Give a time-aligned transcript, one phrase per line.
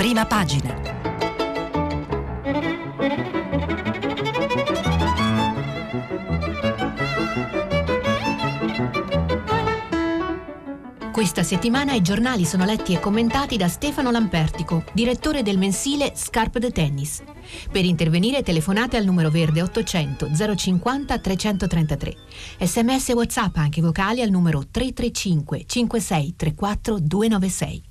[0.00, 0.74] prima pagina.
[11.12, 16.60] Questa settimana i giornali sono letti e commentati da Stefano Lampertico, direttore del mensile Scarpe
[16.60, 17.22] de Tennis.
[17.70, 22.16] Per intervenire telefonate al numero verde 800 050 333.
[22.58, 27.89] Sms e WhatsApp anche vocali al numero 335 5634 296.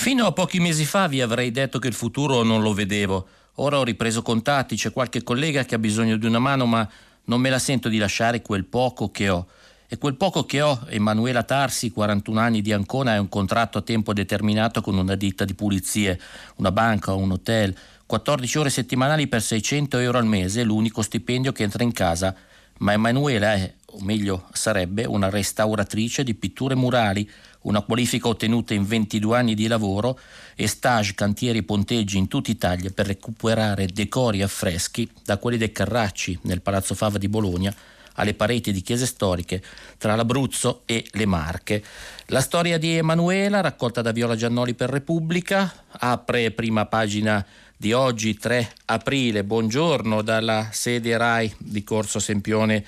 [0.00, 3.28] Fino a pochi mesi fa vi avrei detto che il futuro non lo vedevo.
[3.56, 6.88] Ora ho ripreso contatti, c'è qualche collega che ha bisogno di una mano, ma
[7.24, 9.46] non me la sento di lasciare quel poco che ho.
[9.86, 13.82] E quel poco che ho, Emanuela Tarsi, 41 anni di Ancona, è un contratto a
[13.82, 16.18] tempo determinato con una ditta di pulizie,
[16.56, 21.62] una banca un hotel, 14 ore settimanali per 600 euro al mese, l'unico stipendio che
[21.62, 22.34] entra in casa.
[22.78, 27.30] Ma Emanuela è, o meglio sarebbe, una restauratrice di pitture murali,
[27.62, 30.18] una qualifica ottenuta in 22 anni di lavoro
[30.54, 35.72] e stage, cantieri ponteggi in tutta Italia per recuperare decori e affreschi da quelli dei
[35.72, 37.74] Carracci nel Palazzo Fava di Bologna
[38.14, 39.62] alle pareti di chiese storiche
[39.96, 41.82] tra l'Abruzzo e le Marche.
[42.26, 47.44] La storia di Emanuela, raccolta da Viola Giannoli per Repubblica, apre prima pagina
[47.76, 49.44] di oggi, 3 aprile.
[49.44, 52.84] Buongiorno dalla sede RAI di Corso Sempione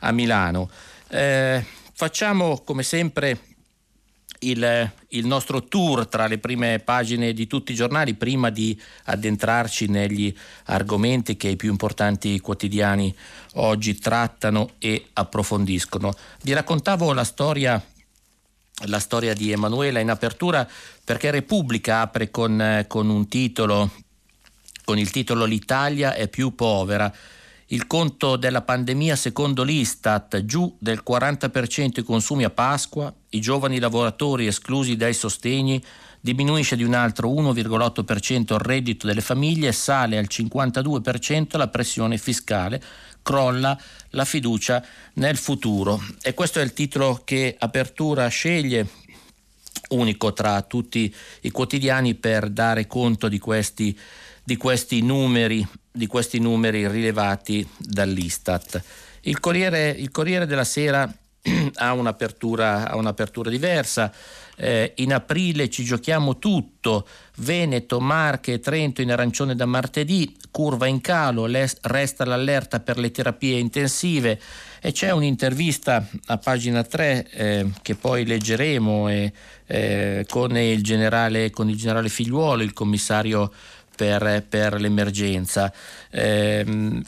[0.00, 0.68] a Milano.
[1.08, 3.38] Eh, facciamo come sempre
[4.48, 9.88] il, il, nostro tour tra le prime pagine di tutti i giornali prima di addentrarci
[9.88, 13.14] negli argomenti che i più importanti quotidiani
[13.54, 16.14] oggi trattano e approfondiscono.
[16.42, 17.82] Vi raccontavo la storia,
[18.86, 20.68] la storia di Emanuela in apertura
[21.04, 23.90] perché Repubblica apre con, con un titolo,
[24.84, 27.12] con il titolo L'Italia è più povera
[27.74, 33.80] il conto della pandemia secondo l'Istat giù del 40% i consumi a Pasqua, i giovani
[33.80, 35.82] lavoratori esclusi dai sostegni,
[36.20, 42.80] diminuisce di un altro 1,8% il reddito delle famiglie, sale al 52% la pressione fiscale,
[43.22, 43.76] crolla
[44.10, 44.82] la fiducia
[45.14, 46.00] nel futuro.
[46.22, 48.86] E questo è il titolo che Apertura sceglie
[49.88, 53.98] unico tra tutti i quotidiani per dare conto di questi,
[54.44, 55.66] di questi numeri
[55.96, 58.82] di questi numeri rilevati dall'Istat.
[59.20, 61.08] Il Corriere, il Corriere della Sera
[61.74, 64.12] ha un'apertura, ha un'apertura diversa.
[64.56, 67.06] Eh, in aprile ci giochiamo tutto,
[67.36, 73.12] Veneto, Marche e Trento in arancione da martedì, curva in calo, resta l'allerta per le
[73.12, 74.40] terapie intensive
[74.80, 79.08] e c'è un'intervista a pagina 3 eh, che poi leggeremo
[79.66, 83.52] eh, con, il generale, con il generale Figliuolo, il commissario
[83.94, 85.72] per, per l'emergenza.
[86.10, 86.64] Eh,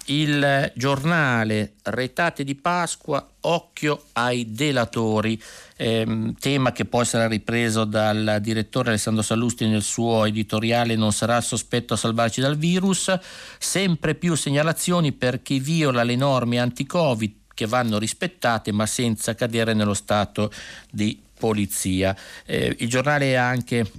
[0.07, 5.41] il giornale Retate di Pasqua, occhio ai delatori,
[5.77, 11.37] eh, tema che poi sarà ripreso dal direttore Alessandro Sallusti nel suo editoriale Non sarà
[11.37, 13.17] il sospetto a salvarci dal virus,
[13.59, 19.73] sempre più segnalazioni per chi viola le norme anti-Covid che vanno rispettate ma senza cadere
[19.73, 20.53] nello stato
[20.91, 22.15] di polizia.
[22.45, 23.91] Eh, il giornale ha anche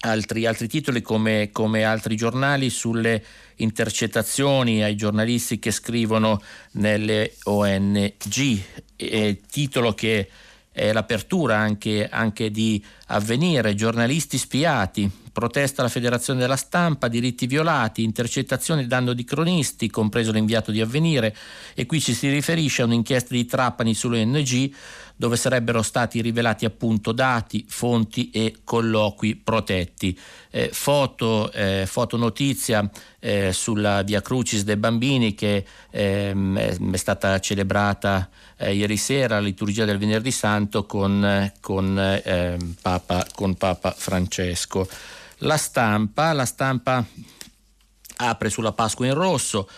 [0.00, 3.22] altri, altri titoli come, come, altri giornali sulle
[3.56, 6.40] intercettazioni ai giornalisti che scrivono
[6.72, 8.62] nelle ONG,
[8.96, 10.28] eh, titolo che
[10.72, 18.02] è l'apertura anche, anche di avvenire, giornalisti spiati, protesta la Federazione della Stampa, diritti violati,
[18.02, 21.36] intercettazioni danno di cronisti, compreso l'inviato di avvenire,
[21.74, 24.72] e qui ci si riferisce a un'inchiesta di Trapani sulle ONG
[25.20, 30.18] dove sarebbero stati rivelati appunto dati, fonti e colloqui protetti.
[30.48, 32.88] Eh, foto, eh, fotonotizia
[33.18, 39.42] eh, sulla Via Crucis dei bambini che ehm, è stata celebrata eh, ieri sera, la
[39.42, 44.88] liturgia del venerdì santo con, con, ehm, Papa, con Papa Francesco.
[45.40, 47.04] La stampa, la stampa
[48.16, 49.68] apre sulla Pasqua in rosso,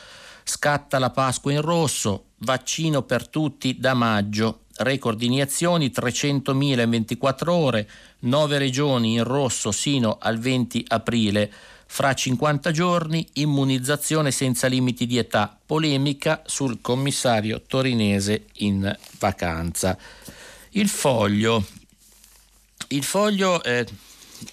[0.45, 6.91] scatta la Pasqua in rosso, vaccino per tutti da maggio, record di iniezioni 300.000 in
[6.91, 7.89] 24 ore,
[8.21, 11.53] 9 regioni in rosso sino al 20 aprile.
[11.93, 19.99] Fra 50 giorni immunizzazione senza limiti di età, polemica sul commissario torinese in vacanza.
[20.71, 21.67] Il foglio,
[22.89, 23.87] il foglio eh,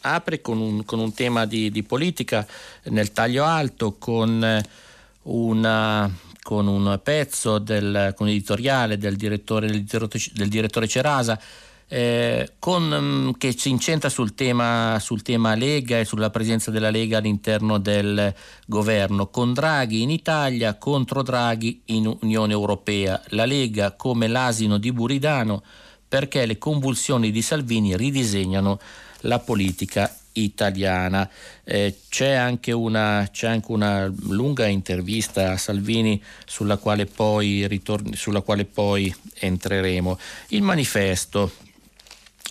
[0.02, 2.46] apre con un, con un tema di, di, politica
[2.86, 4.62] nel taglio alto, con eh,
[5.24, 6.12] una
[6.42, 11.40] con un pezzo del, con editoriale del direttore, del direttore, del direttore Cerasa
[11.92, 16.92] eh, con, mm, che si incentra sul tema, sul tema Lega e sulla presenza della
[16.92, 18.34] Lega all'interno del
[18.68, 24.92] governo, con Draghi in Italia contro Draghi in Unione Europea, la Lega come l'asino di
[24.92, 25.64] Buridano
[26.08, 28.80] perché le convulsioni di Salvini ridisegnano
[29.22, 31.30] la politica italiana.
[31.64, 38.16] Eh, c'è, anche una, c'è, anche una, lunga intervista a Salvini sulla quale poi, ritorni,
[38.16, 40.20] sulla quale poi entreremo.
[40.50, 41.52] Il manifesto.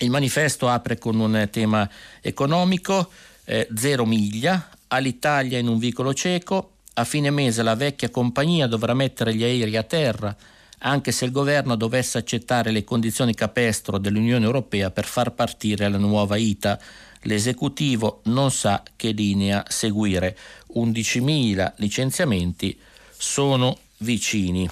[0.01, 1.89] Il manifesto apre con un tema
[2.21, 3.11] economico,
[3.45, 8.95] eh, zero miglia, all'Italia in un vicolo cieco, a fine mese la vecchia compagnia dovrà
[8.95, 10.37] mettere gli aerei a terra,
[10.79, 15.99] anche se il governo dovesse accettare le condizioni capestro dell'Unione Europea per far partire la
[15.99, 16.79] nuova ITA
[17.23, 20.37] l'esecutivo non sa che linea seguire.
[20.75, 22.79] 11.000 licenziamenti
[23.17, 24.69] sono vicini.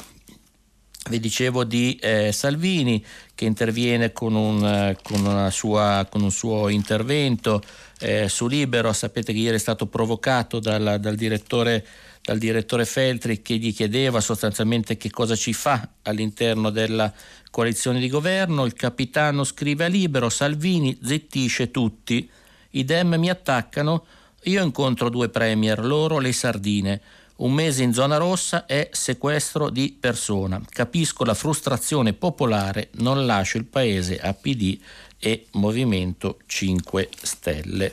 [1.08, 3.04] Vi dicevo di eh, Salvini
[3.34, 7.62] che interviene con un, eh, con sua, con un suo intervento
[8.00, 8.92] eh, su Libero.
[8.92, 11.86] Sapete che ieri è stato provocato dal, dal, direttore,
[12.26, 17.12] dal direttore Feltri che gli chiedeva sostanzialmente che cosa ci fa all'interno della
[17.52, 18.64] coalizione di governo.
[18.64, 22.28] Il capitano scrive a Libero: Salvini zittisce tutti.
[22.70, 24.04] I Dem mi attaccano,
[24.42, 27.00] io incontro due premier, loro le sardine.
[27.36, 30.60] Un mese in zona rossa è sequestro di persona.
[30.68, 34.76] Capisco la frustrazione popolare, non lascio il paese a PD
[35.20, 37.92] e Movimento 5 Stelle.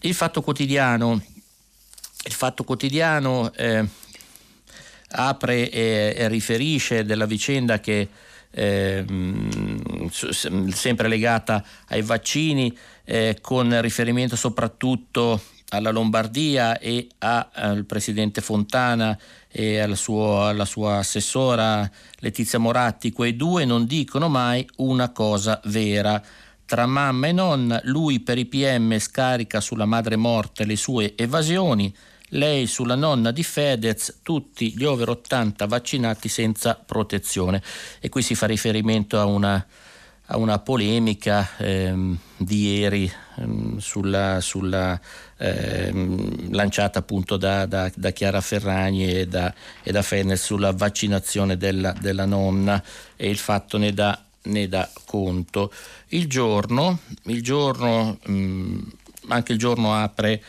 [0.00, 1.20] Il Fatto Quotidiano,
[2.28, 3.84] il fatto quotidiano eh,
[5.12, 8.08] apre e, e, riferisce della vicenda che
[8.50, 9.04] eh,
[10.70, 15.40] sempre legata ai vaccini eh, con riferimento soprattutto
[15.70, 19.18] alla Lombardia e al presidente Fontana
[19.50, 21.90] e al suo, alla sua assessora
[22.20, 26.22] Letizia Moratti, quei due non dicono mai una cosa vera.
[26.64, 31.94] Tra mamma e nonna, lui per i PM scarica sulla madre morte le sue evasioni,
[32.30, 37.62] lei sulla nonna di Fedez, tutti gli over 80 vaccinati senza protezione.
[38.00, 39.66] E qui si fa riferimento a una
[40.30, 44.98] a una polemica ehm, di ieri ehm, sulla, sulla
[45.38, 49.52] ehm, lanciata appunto da, da, da, Chiara Ferragni e da,
[49.82, 52.82] e da Fenner sulla vaccinazione della, della, nonna
[53.16, 55.72] e il fatto ne dà, ne dà conto.
[56.08, 58.78] Il giorno, il giorno mh,
[59.28, 60.42] anche il giorno apre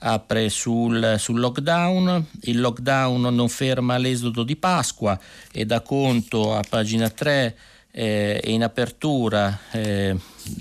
[0.00, 5.18] apre sul, sul, lockdown, il lockdown non ferma l'esodo di Pasqua
[5.52, 7.56] e dà conto a pagina 3
[7.92, 10.16] eh, in apertura eh,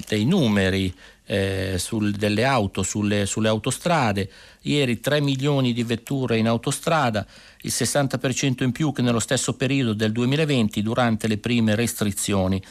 [0.07, 0.93] dei numeri
[1.25, 4.29] eh, sul, delle auto sulle, sulle, autostrade.
[4.63, 7.25] Ieri 3 milioni di vetture in autostrada,
[7.61, 12.61] il 60% in più che nello stesso periodo del 2020 durante le prime restrizioni.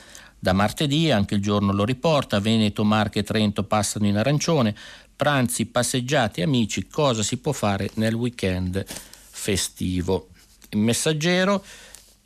[0.41, 4.75] Da martedì, anche il giorno lo riporta, Veneto, Marche e Trento passano in arancione,
[5.19, 10.29] pranzi, passeggiate, amici, cosa si può fare nel weekend festivo.
[10.69, 11.65] Il messaggero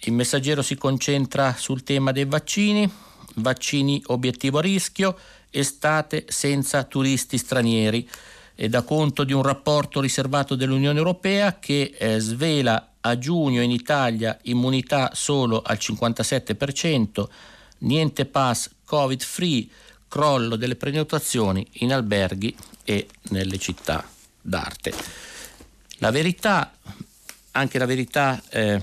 [0.05, 2.91] il messaggero si concentra sul tema dei vaccini,
[3.37, 5.17] vaccini obiettivo a rischio,
[5.49, 8.09] estate senza turisti stranieri
[8.57, 13.71] e dà conto di un rapporto riservato dell'Unione Europea che eh, svela a giugno in
[13.71, 17.25] Italia immunità solo al 57%,
[17.79, 19.69] niente pass covid free,
[20.09, 22.55] crollo delle prenotazioni in alberghi
[22.85, 24.07] e nelle città
[24.41, 24.93] d'arte.
[25.99, 26.73] La verità,
[27.53, 28.83] anche la verità eh,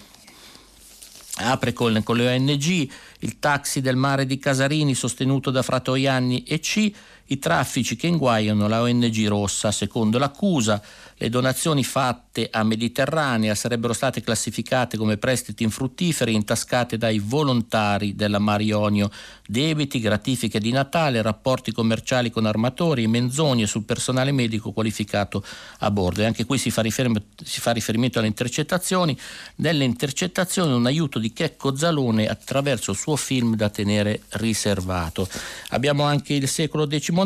[1.38, 6.60] apre con, con, le ONG, il taxi del mare di Casarini sostenuto da Fratoianni e
[6.60, 6.92] C,
[7.31, 9.72] i traffici che inguaiano la ONG Rossa.
[9.72, 10.81] Secondo l'accusa,
[11.21, 18.40] le donazioni fatte a Mediterranea sarebbero state classificate come prestiti infruttiferi intascate dai volontari della
[18.40, 19.12] Marionio,
[19.45, 25.44] debiti, gratifiche di Natale, rapporti commerciali con armatori, menzogne sul personale medico qualificato
[25.80, 26.21] a bordo.
[26.21, 29.18] E anche qui si fa, si fa riferimento alle intercettazioni.
[29.56, 35.28] Nelle intercettazioni un aiuto di Checco Zalone attraverso il suo film da tenere riservato.
[35.69, 37.18] Abbiamo anche il secolo XIX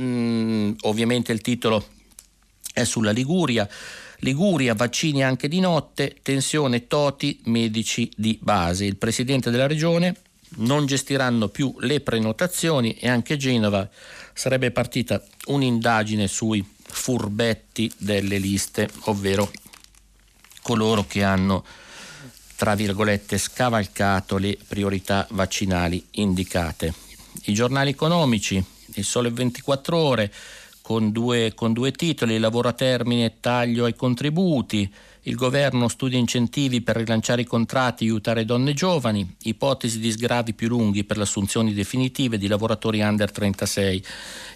[0.00, 1.86] Mm, ovviamente il titolo
[2.72, 3.68] è sulla Liguria.
[4.20, 8.84] Liguria, vaccini anche di notte, tensione Toti, medici di base.
[8.84, 10.16] Il presidente della regione
[10.56, 13.88] non gestiranno più le prenotazioni e anche Genova
[14.32, 19.50] sarebbe partita un'indagine sui furbetti delle liste, ovvero
[20.62, 21.64] coloro che hanno
[22.54, 26.94] tra virgolette scavalcato le priorità vaccinali indicate.
[27.46, 28.64] I giornali economici
[29.00, 30.32] il Sole 24 Ore
[30.82, 34.92] con due, con due titoli, lavoro a termine taglio ai contributi,
[35.26, 40.52] il governo studia incentivi per rilanciare i contratti e aiutare donne giovani, ipotesi di sgravi
[40.52, 44.04] più lunghi per le assunzioni definitive di lavoratori under 36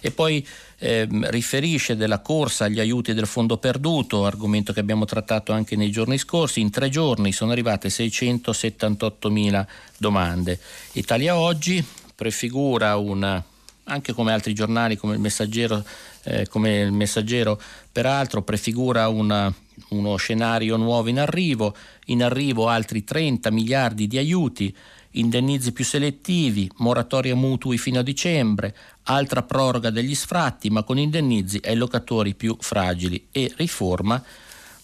[0.01, 0.45] e poi
[0.79, 5.89] eh, riferisce della corsa agli aiuti del fondo perduto, argomento che abbiamo trattato anche nei
[5.89, 9.65] giorni scorsi, in tre giorni sono arrivate 678 mila
[9.97, 10.59] domande.
[10.91, 13.41] Italia oggi prefigura una
[13.87, 15.83] anche come altri giornali come il Messaggero,
[16.23, 17.59] eh, come il Messaggero
[17.91, 19.53] peraltro prefigura una,
[19.89, 21.75] uno scenario nuovo in arrivo,
[22.05, 24.75] in arrivo altri 30 miliardi di aiuti,
[25.11, 31.59] indennizi più selettivi, moratoria mutui fino a dicembre, altra proroga degli sfratti ma con indennizi
[31.63, 34.21] ai locatori più fragili e riforma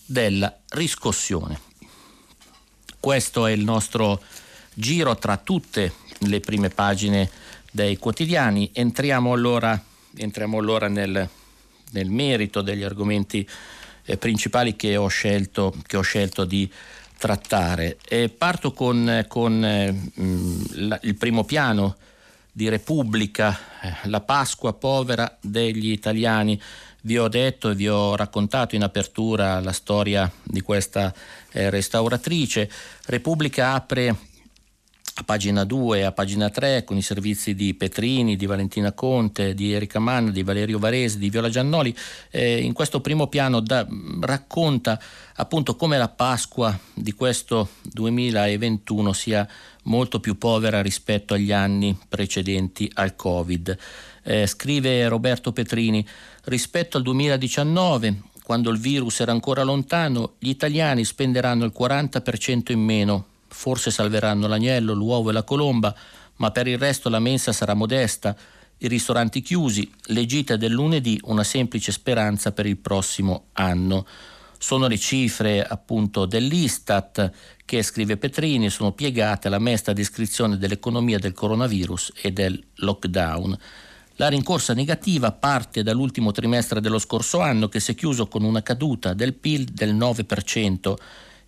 [0.06, 1.60] della riscossione.
[3.00, 4.22] Questo è il nostro
[4.74, 7.30] giro tra tutte le prime pagine
[7.74, 8.70] dei quotidiani.
[8.72, 9.82] Entriamo allora,
[10.16, 11.28] entriamo allora nel,
[11.92, 13.48] nel, merito degli argomenti
[14.06, 16.72] eh, principali che ho scelto, che ho scelto di
[17.18, 17.98] trattare.
[18.08, 20.12] E parto con, con eh,
[20.76, 21.96] la, il primo piano
[22.52, 26.62] di Repubblica, eh, la Pasqua povera degli italiani.
[27.02, 31.12] Vi ho detto e vi ho raccontato in apertura la storia di questa
[31.52, 32.70] eh, restauratrice.
[33.08, 34.16] Repubblica apre
[35.16, 39.72] a pagina 2 a pagina 3 con i servizi di Petrini, di Valentina Conte, di
[39.72, 41.96] Erika Mann, di Valerio Varese, di Viola Giannoli.
[42.32, 43.86] Eh, in questo primo piano da,
[44.22, 45.00] racconta
[45.36, 49.48] appunto come la Pasqua di questo 2021 sia
[49.84, 53.78] molto più povera rispetto agli anni precedenti al Covid.
[54.24, 56.06] Eh, scrive Roberto Petrini,
[56.46, 62.80] rispetto al 2019, quando il virus era ancora lontano, gli italiani spenderanno il 40% in
[62.80, 65.96] meno Forse salveranno l'agnello, l'uovo e la colomba,
[66.38, 68.36] ma per il resto la mensa sarà modesta,
[68.80, 74.06] i ristoranti chiusi, le gite del lunedì una semplice speranza per il prossimo anno.
[74.58, 77.32] Sono le cifre appunto dell'Istat
[77.64, 83.58] che, scrive Petrini, sono piegate alla mesta descrizione dell'economia del coronavirus e del lockdown.
[84.18, 88.62] La rincorsa negativa parte dall'ultimo trimestre dello scorso anno che si è chiuso con una
[88.62, 90.96] caduta del PIL del 9%.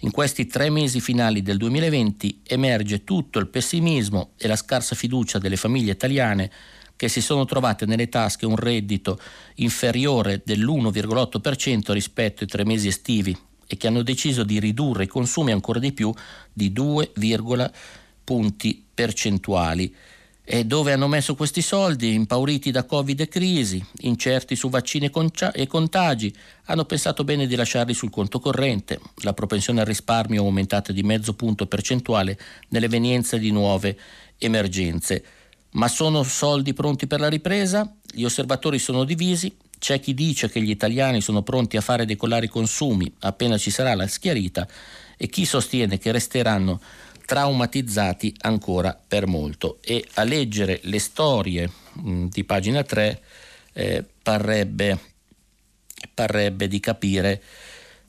[0.05, 5.39] In questi tre mesi finali del 2020 emerge tutto il pessimismo e la scarsa fiducia
[5.39, 6.51] delle famiglie italiane
[6.95, 9.19] che si sono trovate nelle tasche un reddito
[9.55, 13.35] inferiore dell'1,8% rispetto ai tre mesi estivi
[13.65, 16.13] e che hanno deciso di ridurre i consumi ancora di più
[16.53, 17.11] di 2,
[18.23, 19.91] punti percentuali.
[20.47, 22.13] E dove hanno messo questi soldi?
[22.13, 25.09] Impauriti da Covid e crisi, incerti su vaccini
[25.53, 26.31] e contagi,
[26.65, 28.99] hanno pensato bene di lasciarli sul conto corrente.
[29.23, 32.37] La propensione al risparmio è aumentata di mezzo punto percentuale
[32.69, 33.97] nell'evenienza di nuove
[34.37, 35.23] emergenze.
[35.71, 37.91] Ma sono soldi pronti per la ripresa?
[38.03, 39.51] Gli osservatori sono divisi.
[39.79, 43.71] C'è chi dice che gli italiani sono pronti a fare decollare i consumi appena ci
[43.71, 44.67] sarà la schiarita
[45.17, 46.79] e chi sostiene che resteranno
[47.25, 53.21] traumatizzati ancora per molto e a leggere le storie mh, mm, di pagina 3
[53.73, 54.99] eh, parrebbe,
[56.13, 57.41] parrebbe di capire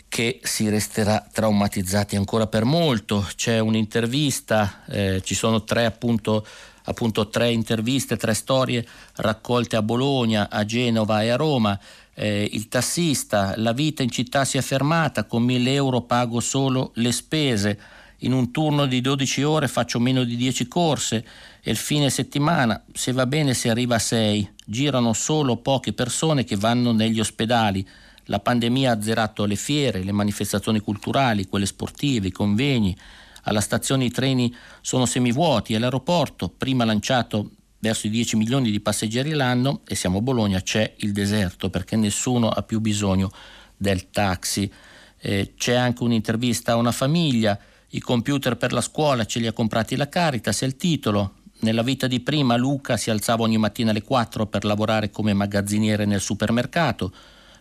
[0.08, 3.26] che si resterà traumatizzati ancora per molto.
[3.34, 6.46] C'è un'intervista, eh, ci sono tre appunto,
[6.84, 11.78] appunto, tre interviste, tre storie raccolte a Bologna, a Genova e a Roma.
[12.14, 16.92] Eh, il tassista, la vita in città si è fermata, con 1000 euro pago solo
[16.94, 17.78] le spese
[18.20, 21.24] in un turno di 12 ore faccio meno di 10 corse
[21.60, 24.54] e il fine settimana, se va bene, si arriva a 6.
[24.64, 27.86] Girano solo poche persone che vanno negli ospedali.
[28.24, 32.96] La pandemia ha azzerato le fiere, le manifestazioni culturali, quelle sportive, i convegni.
[33.42, 38.80] Alla stazione i treni sono semivuoti e all'aeroporto, prima lanciato verso i 10 milioni di
[38.80, 43.30] passeggeri l'anno, e siamo a Bologna, c'è il deserto perché nessuno ha più bisogno
[43.76, 44.72] del taxi.
[45.18, 47.58] Eh, c'è anche un'intervista a una famiglia
[47.90, 51.34] i computer per la scuola ce li ha comprati la Caritas, è il titolo.
[51.60, 56.04] Nella vita di prima Luca si alzava ogni mattina alle 4 per lavorare come magazziniere
[56.04, 57.12] nel supermercato.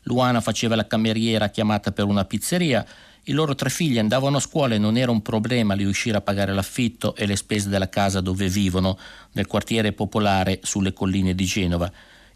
[0.04, 2.84] Luana faceva la cameriera chiamata per una pizzeria.
[3.26, 6.54] I loro tre figli andavano a scuola e non era un problema riuscire a pagare
[6.54, 8.98] l'affitto e le spese della casa dove vivono,
[9.34, 11.92] nel quartiere popolare sulle colline di Genova.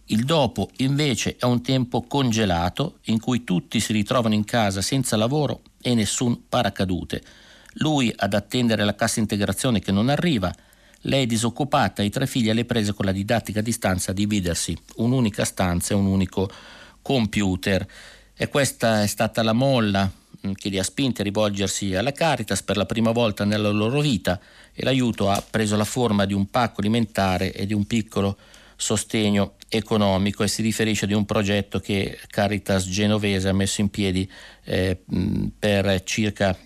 [0.05, 5.17] Il dopo, invece, è un tempo congelato in cui tutti si ritrovano in casa senza
[5.17, 7.24] lavoro e nessun paracadute
[7.79, 10.53] lui ad attendere la cassa integrazione che non arriva,
[11.03, 15.45] lei disoccupata, i tre figli alle prese con la didattica a distanza a dividersi un'unica
[15.45, 16.50] stanza e un unico
[17.01, 17.86] computer.
[18.36, 20.09] E questa è stata la molla
[20.45, 24.01] mm, che li ha spinti a rivolgersi alla Caritas per la prima volta nella loro
[24.01, 24.39] vita
[24.74, 28.38] e l'aiuto ha preso la forma di un pacco alimentare e di un piccolo
[28.75, 34.29] sostegno economico e si riferisce di un progetto che Caritas Genovese ha messo in piedi
[34.63, 36.57] eh, mm, per circa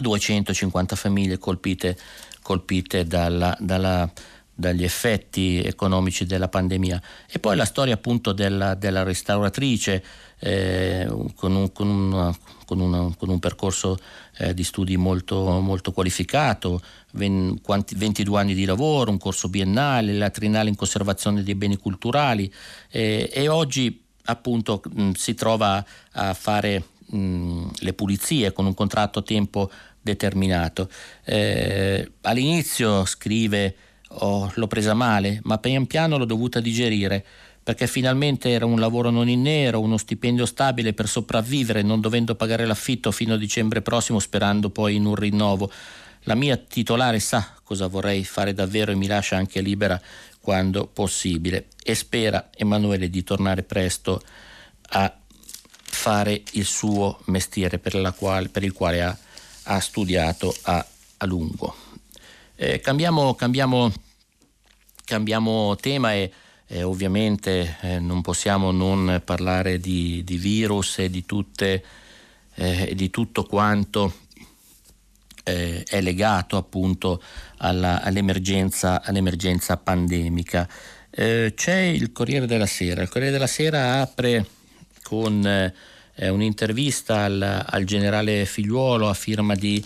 [0.00, 1.96] 250 famiglie colpite,
[2.42, 4.10] colpite dalla, dalla,
[4.54, 7.00] dagli effetti economici della pandemia.
[7.30, 10.02] E poi la storia appunto della, della restauratrice
[10.40, 13.98] eh, con, un, con, una, con, una, con, un, percorso
[14.38, 16.80] eh, di studi molto, molto qualificato,
[17.12, 22.52] 20, 22 anni di lavoro, un corso biennale, la trinale in conservazione dei beni culturali
[22.90, 29.20] eh, e oggi appunto mh, si trova a fare mh, le pulizie con un contratto
[29.20, 30.88] a tempo determinato.
[31.24, 33.74] Eh, all'inizio scrive
[34.08, 37.24] oh, l'ho presa male, ma pian piano l'ho dovuta digerire
[37.68, 42.34] perché finalmente era un lavoro non in nero, uno stipendio stabile per sopravvivere, non dovendo
[42.34, 45.70] pagare l'affitto fino a dicembre prossimo, sperando poi in un rinnovo.
[46.22, 50.00] La mia titolare sa cosa vorrei fare davvero e mi lascia anche libera
[50.40, 54.22] quando possibile e spera Emanuele di tornare presto
[54.92, 55.17] a
[55.98, 59.18] fare il suo mestiere per, quale, per il quale ha,
[59.64, 60.86] ha studiato a,
[61.16, 61.74] a lungo.
[62.54, 63.92] Eh, cambiamo, cambiamo,
[65.04, 66.30] cambiamo tema e
[66.68, 71.84] eh, ovviamente eh, non possiamo non parlare di, di virus e di, tutte,
[72.54, 74.14] eh, di tutto quanto
[75.42, 77.20] eh, è legato appunto
[77.56, 80.68] alla, all'emergenza, all'emergenza, pandemica.
[81.10, 83.02] Eh, c'è il Corriere della Sera.
[83.02, 84.56] Il Corriere della Sera apre
[85.08, 89.82] con eh, un'intervista al, al generale Figliuolo a firma di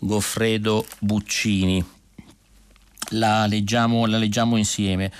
[0.00, 1.84] Goffredo Buccini.
[3.10, 5.12] La leggiamo, la leggiamo insieme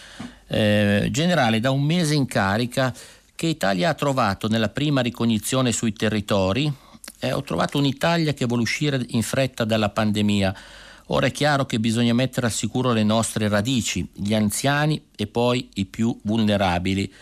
[0.49, 2.93] eh, generale da un mese in carica
[3.35, 6.73] che Italia ha trovato nella prima ricognizione sui territori.
[7.21, 10.55] Eh, ho trovato un'Italia che vuole uscire in fretta dalla pandemia.
[11.09, 15.69] Ora è chiaro che bisogna mettere al sicuro le nostre radici, gli anziani e poi
[15.75, 17.13] i più vulnerabili.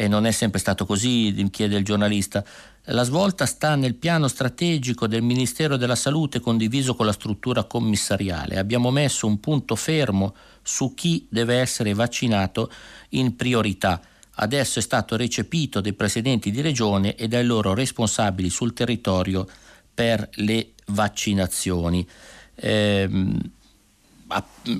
[0.00, 2.44] E non è sempre stato così, chiede il giornalista.
[2.84, 8.58] La svolta sta nel piano strategico del Ministero della Salute condiviso con la struttura commissariale.
[8.58, 12.70] Abbiamo messo un punto fermo su chi deve essere vaccinato
[13.08, 14.00] in priorità.
[14.36, 19.48] Adesso è stato recepito dai presidenti di regione e dai loro responsabili sul territorio
[19.92, 22.06] per le vaccinazioni.
[22.54, 23.08] Eh,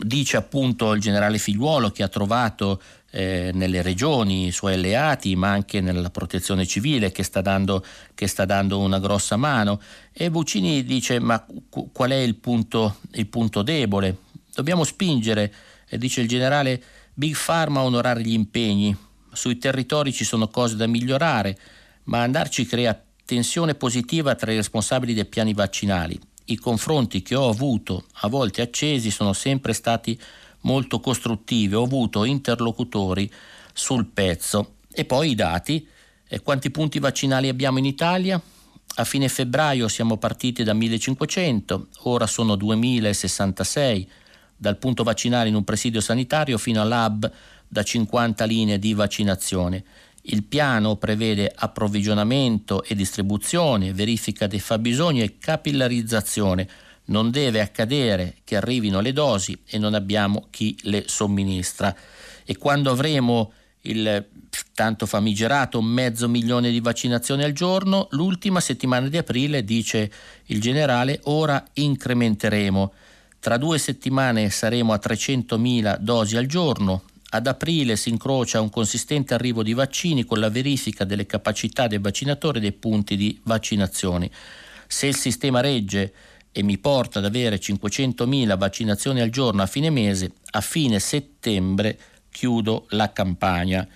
[0.05, 5.51] dice appunto il generale Figliuolo che ha trovato eh, nelle regioni, i suoi alleati, ma
[5.51, 7.85] anche nella protezione civile che sta dando,
[8.15, 9.81] che sta dando una grossa mano.
[10.13, 11.45] E Buccini dice: Ma
[11.93, 14.19] qual è il punto, il punto debole?
[14.55, 15.53] Dobbiamo spingere,
[15.91, 16.83] dice il generale,
[17.15, 18.97] Big Pharma a onorare gli impegni.
[19.33, 21.59] Sui territori ci sono cose da migliorare,
[22.05, 26.19] ma andarci crea tensione positiva tra i responsabili dei piani vaccinali.
[26.47, 30.19] I confronti che ho avuto, a volte accesi, sono sempre stati
[30.61, 33.31] molto costruttive, ho avuto interlocutori
[33.73, 34.75] sul pezzo.
[34.93, 35.87] E poi i dati,
[36.27, 38.41] e quanti punti vaccinali abbiamo in Italia?
[38.97, 44.11] A fine febbraio siamo partiti da 1500, ora sono 2066,
[44.57, 47.31] dal punto vaccinale in un presidio sanitario fino all'hub
[47.69, 49.85] da 50 linee di vaccinazione.
[50.23, 56.69] Il piano prevede approvvigionamento e distribuzione, verifica dei fabbisogni e capillarizzazione
[57.09, 61.95] non deve accadere che arrivino le dosi e non abbiamo chi le somministra.
[62.45, 64.27] E quando avremo il
[64.75, 70.11] tanto famigerato mezzo milione di vaccinazioni al giorno, l'ultima settimana di aprile, dice
[70.47, 72.93] il generale, ora incrementeremo.
[73.41, 77.03] Tra due settimane saremo a 300.000 dosi al giorno.
[77.31, 81.99] Ad aprile si incrocia un consistente arrivo di vaccini con la verifica delle capacità dei
[81.99, 84.31] vaccinatori e dei punti di vaccinazione.
[84.87, 86.13] Se il sistema regge
[86.53, 91.99] e mi porta ad avere 500.000 vaccinazioni al giorno a fine mese, a fine settembre
[92.31, 93.87] chiudo la campagna.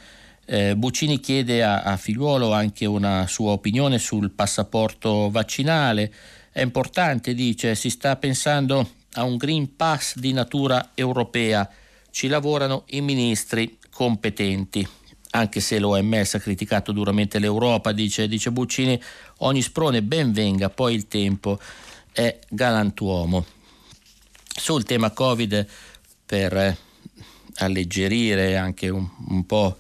[0.44, 6.12] Eh, Buccini chiede a, a Figliuolo anche una sua opinione sul passaporto vaccinale.
[6.50, 11.68] È importante, dice, si sta pensando a un Green Pass di natura europea.
[12.10, 14.86] Ci lavorano i ministri competenti.
[15.34, 19.00] Anche se l'OMS ha criticato duramente l'Europa, dice, dice Buccini,
[19.38, 21.58] ogni sprone ben venga, poi il tempo
[22.12, 23.44] è galantuomo.
[24.54, 25.66] Sul tema Covid,
[26.26, 26.76] per
[27.56, 29.76] alleggerire anche un, un po'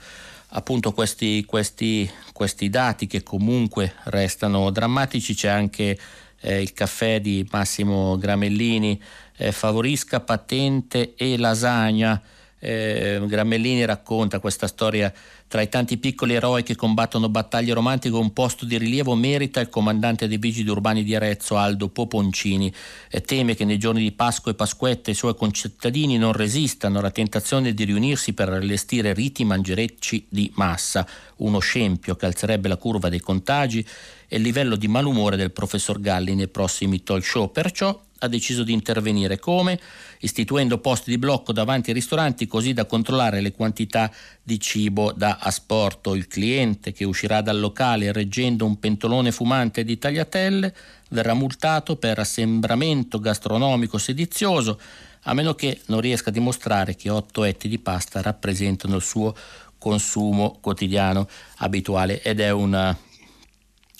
[0.54, 5.98] appunto questi, questi, questi, dati che comunque restano drammatici, c'è anche
[6.40, 9.00] eh, il caffè di Massimo Gramellini,
[9.36, 12.20] eh, favorisca patente e lasagna.
[12.64, 15.12] Eh, Gramellini racconta questa storia
[15.48, 19.68] Tra i tanti piccoli eroi che combattono battaglie romantiche, un posto di rilievo merita il
[19.68, 22.72] comandante dei vigili urbani di Arezzo, Aldo Poponcini.
[23.10, 27.10] E teme che nei giorni di Pasqua e Pasquetta i suoi concittadini non resistano alla
[27.10, 31.06] tentazione di riunirsi per allestire riti mangerecci di massa,
[31.38, 33.84] uno scempio che alzerebbe la curva dei contagi
[34.28, 37.50] e il livello di malumore del professor Galli nei prossimi talk show.
[37.50, 39.38] Perciò ha deciso di intervenire.
[39.38, 39.78] Come?
[40.20, 44.10] Istituendo posti di blocco davanti ai ristoranti così da controllare le quantità
[44.42, 46.14] di cibo da asporto.
[46.14, 50.74] Il cliente che uscirà dal locale reggendo un pentolone fumante di tagliatelle
[51.10, 54.80] verrà multato per assembramento gastronomico sedizioso,
[55.22, 59.34] a meno che non riesca a dimostrare che otto etti di pasta rappresentano il suo
[59.78, 62.96] consumo quotidiano abituale ed è una,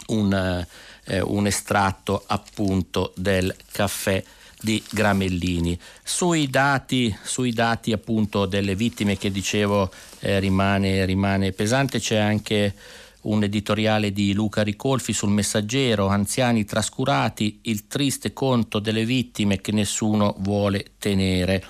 [0.07, 0.65] un
[1.05, 4.23] eh, un estratto appunto del caffè
[4.61, 5.79] di Gramellini.
[6.03, 12.75] Sui dati, sui dati appunto delle vittime che dicevo eh, rimane, rimane pesante, c'è anche
[13.23, 19.73] un editoriale di Luca Ricolfi sul messaggero, anziani trascurati, il triste conto delle vittime che
[19.73, 21.63] nessuno vuole tenere.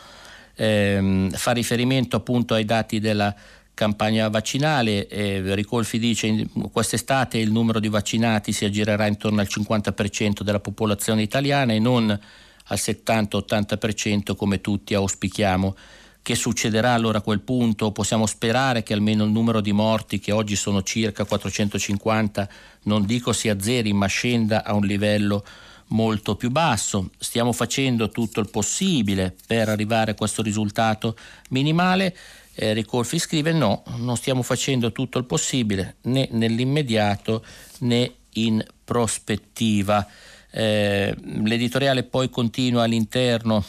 [0.55, 3.35] Eh, fa riferimento appunto ai dati della
[3.83, 5.09] campagna vaccinale.
[5.09, 10.61] Eh, Ricolfi dice che quest'estate il numero di vaccinati si aggirerà intorno al 50% della
[10.61, 15.75] popolazione italiana e non al 70-80% come tutti auspichiamo.
[16.23, 17.91] Che succederà allora a quel punto?
[17.91, 22.49] Possiamo sperare che almeno il numero di morti, che oggi sono circa 450,
[22.83, 25.45] non dico si azzeri, ma scenda a un livello
[25.89, 27.11] molto più basso.
[27.19, 31.17] Stiamo facendo tutto il possibile per arrivare a questo risultato
[31.49, 32.15] minimale
[32.55, 37.45] eh, Ricolfi scrive no, non stiamo facendo tutto il possibile né nell'immediato
[37.81, 40.07] né in prospettiva.
[40.51, 43.65] Eh, l'editoriale poi continua all'interno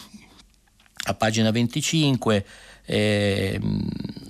[1.06, 2.44] a pagina 25
[2.86, 3.60] eh,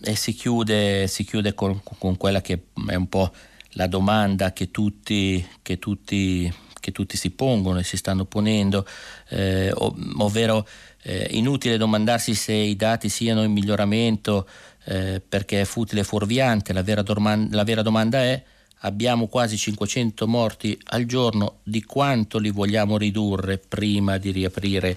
[0.02, 3.32] e si chiude, si chiude con, con, quella che è un po'
[3.70, 8.86] la domanda che tutti, che tutti, che tutti si pongono e si stanno ponendo,
[9.30, 10.66] eh, ovvero
[11.06, 14.48] eh, inutile domandarsi se i dati siano in miglioramento
[14.84, 18.42] eh, perché è futile e fuorviante, la vera, dorman- la vera domanda è
[18.80, 24.96] abbiamo quasi 500 morti al giorno, di quanto li vogliamo ridurre prima di riaprire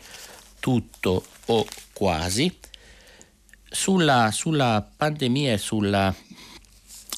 [0.60, 2.54] tutto o quasi?
[3.70, 6.14] Sulla, sulla pandemia e sulla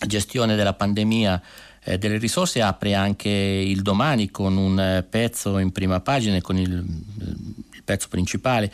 [0.07, 1.41] gestione della pandemia
[1.83, 6.57] eh, delle risorse apre anche il domani con un eh, pezzo in prima pagina con
[6.57, 6.83] il
[7.89, 8.71] pezzo principale,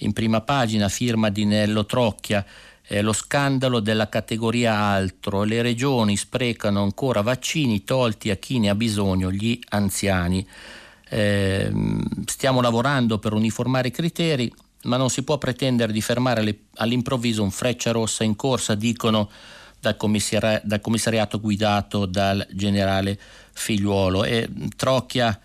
[0.00, 2.44] in prima pagina, firma di Nello Trocchia,
[2.86, 8.68] eh, lo scandalo della categoria altro, le regioni sprecano ancora vaccini tolti a chi ne
[8.68, 10.46] ha bisogno, gli anziani.
[11.08, 11.72] Eh,
[12.26, 14.52] stiamo lavorando per uniformare i criteri,
[14.82, 19.30] ma non si può pretendere di fermare le, all'improvviso un freccia rossa in corsa, dicono
[19.80, 23.18] dal, commissari- dal commissariato guidato dal generale
[23.50, 24.24] Figliuolo.
[24.24, 25.40] E Trocchia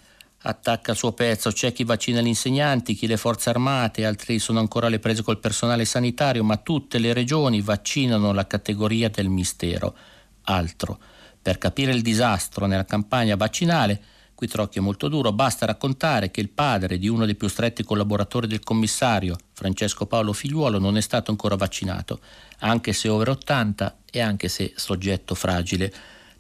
[0.46, 4.60] attacca il suo pezzo, c'è chi vaccina gli insegnanti, chi le forze armate, altri sono
[4.60, 9.96] ancora alle prese col personale sanitario, ma tutte le regioni vaccinano la categoria del mistero.
[10.44, 11.00] Altro.
[11.42, 14.02] Per capire il disastro nella campagna vaccinale,
[14.34, 17.84] qui Trocchio è molto duro, basta raccontare che il padre di uno dei più stretti
[17.84, 22.20] collaboratori del commissario, Francesco Paolo Figliuolo, non è stato ancora vaccinato,
[22.60, 25.94] anche se over 80 e anche se soggetto fragile.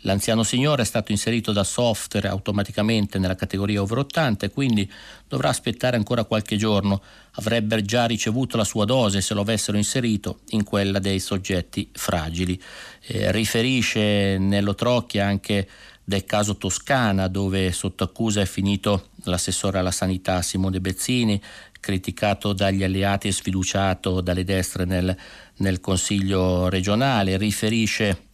[0.05, 4.89] L'anziano signore è stato inserito da software automaticamente nella categoria over 80 e quindi
[5.27, 7.01] dovrà aspettare ancora qualche giorno.
[7.35, 12.61] Avrebbe già ricevuto la sua dose se lo avessero inserito in quella dei soggetti fragili.
[13.07, 15.67] Eh, riferisce Nello Trocchi anche
[16.03, 21.41] del caso Toscana dove sotto accusa è finito l'assessore alla sanità Simone Bezzini,
[21.79, 25.15] criticato dagli alleati e sfiduciato dalle destre nel,
[25.57, 27.37] nel Consiglio regionale.
[27.37, 28.31] Riferisce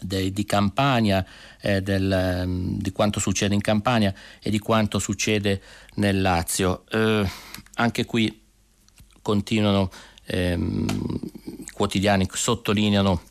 [0.00, 1.24] de, di Campania,
[1.60, 5.60] eh, del, mm, di quanto succede in Campania e di quanto succede
[5.94, 6.84] nel Lazio.
[6.90, 7.28] Eh,
[7.74, 8.42] anche qui
[9.22, 9.90] continuano
[10.26, 10.86] ehm,
[11.58, 13.22] i quotidiani, sottolineano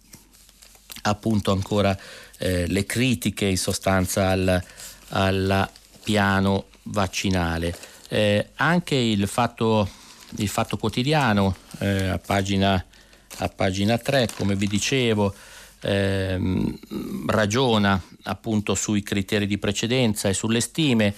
[1.04, 1.98] appunto ancora
[2.38, 4.64] eh, le critiche in sostanza al,
[5.10, 5.70] al
[6.04, 7.76] piano vaccinale.
[8.10, 9.90] Eh, anche il fatto,
[10.38, 12.84] il fatto quotidiano eh, a pagina,
[13.38, 15.34] a, pagina, 3, come vi dicevo,
[17.28, 21.14] ragiona appunto sui criteri di precedenza e sulle stime,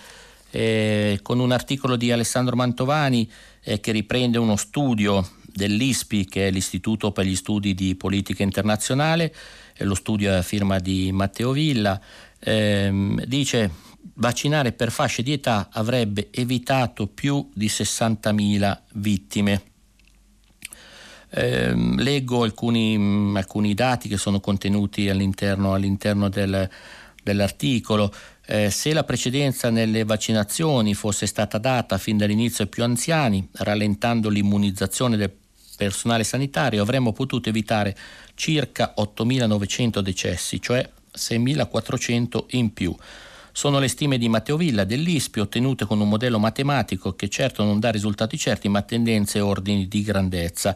[0.52, 3.30] eh, con un articolo di Alessandro Mantovani
[3.64, 9.34] eh, che riprende uno studio dell'ISPI, che è l'Istituto per gli Studi di Politica Internazionale,
[9.80, 12.00] lo studio è a firma di Matteo Villa,
[12.40, 13.72] ehm, dice
[14.16, 19.67] vaccinare per fasce di età avrebbe evitato più di 60.000 vittime.
[21.38, 26.68] Eh, leggo alcuni, mh, alcuni, dati che sono contenuti all'interno, all'interno del,
[27.22, 28.12] dell'articolo.
[28.44, 34.30] Eh, se la precedenza nelle vaccinazioni fosse stata data fin dall'inizio ai più anziani, rallentando
[34.30, 35.32] l'immunizzazione del
[35.78, 37.96] personale sanitario, avremmo potuto evitare
[38.34, 42.96] circa 8.900 decessi, cioè 6.400 in più.
[43.52, 47.80] Sono le stime di Matteo Villa dell'ISPI ottenute con un modello matematico che certo non
[47.80, 50.76] dà risultati certi ma tendenze e ordini di grandezza.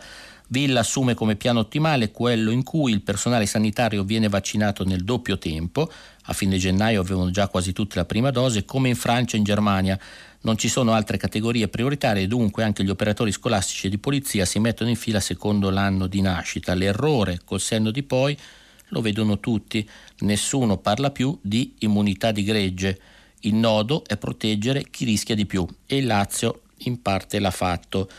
[0.52, 5.38] Villa assume come piano ottimale quello in cui il personale sanitario viene vaccinato nel doppio
[5.38, 5.90] tempo,
[6.24, 9.46] a fine gennaio avevano già quasi tutte la prima dose, come in Francia e in
[9.46, 9.98] Germania.
[10.42, 14.60] Non ci sono altre categorie prioritarie dunque anche gli operatori scolastici e di polizia si
[14.60, 16.74] mettono in fila secondo l'anno di nascita.
[16.74, 18.38] L'errore col senno di poi
[18.90, 19.88] lo vedono tutti,
[20.20, 23.00] nessuno parla più di immunità di gregge.
[23.42, 28.10] Il nodo è proteggere chi rischia di più e il Lazio in parte l'ha fatto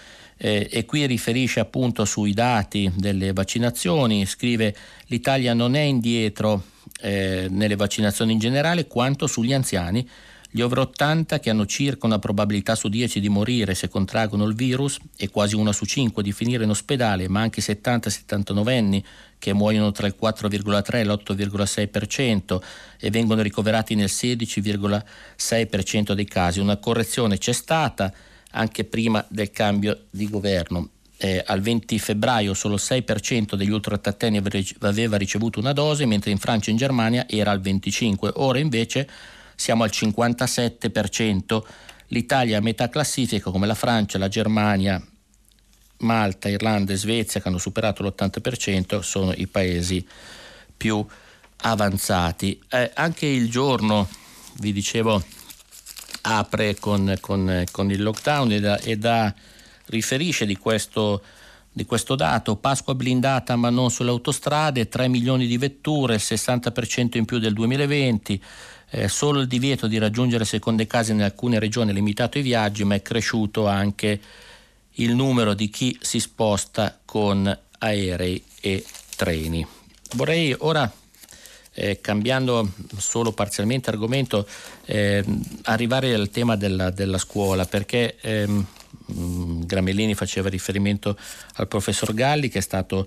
[0.45, 4.75] eh, e qui riferisce appunto sui dati delle vaccinazioni, scrive
[5.07, 6.65] l'Italia non è indietro
[7.01, 10.05] eh, nelle vaccinazioni in generale quanto sugli anziani.
[10.51, 14.57] Gli over 80 che hanno circa una probabilità su 10 di morire se contraggono il
[14.57, 19.05] virus e quasi una su 5 di finire in ospedale, ma anche 70-79 anni
[19.39, 22.61] che muoiono tra il 4,3 e l'8,6%
[22.99, 26.59] e vengono ricoverati nel 16,6% dei casi.
[26.59, 28.13] Una correzione c'è stata
[28.53, 30.89] anche prima del cambio di governo.
[31.17, 34.43] Eh, al 20 febbraio solo il 6% degli ultrattattenni
[34.81, 38.33] aveva ricevuto una dose, mentre in Francia e in Germania era al 25%.
[38.37, 39.09] Ora invece
[39.55, 41.63] siamo al 57%.
[42.09, 45.03] L'Italia a metà classifica come la Francia, la Germania,
[45.99, 50.07] Malta, Irlanda e Svezia che hanno superato l'80% sono i paesi
[50.77, 51.05] più
[51.59, 52.61] avanzati.
[52.69, 54.09] Eh, anche il giorno,
[54.59, 55.23] vi dicevo,
[56.23, 59.35] apre con, con, con il lockdown e da, e da
[59.87, 61.23] riferisce di questo,
[61.71, 62.57] di questo, dato.
[62.57, 67.53] Pasqua blindata ma non sulle autostrade, 3 milioni di vetture, il 60% in più del
[67.53, 68.43] 2020.
[68.95, 72.85] Eh, solo il divieto di raggiungere seconde case in alcune regioni è limitato ai viaggi,
[72.85, 74.21] ma è cresciuto anche
[74.97, 78.85] il numero di chi si sposta con aerei e
[79.17, 79.67] treni.
[80.15, 80.91] Vorrei ora
[81.75, 84.47] eh, cambiando solo parzialmente argomento,
[84.85, 85.25] eh,
[85.63, 88.67] arrivare al tema della, della scuola, perché ehm,
[89.13, 91.17] mm, Gramellini faceva riferimento
[91.55, 93.07] al professor Galli che è stato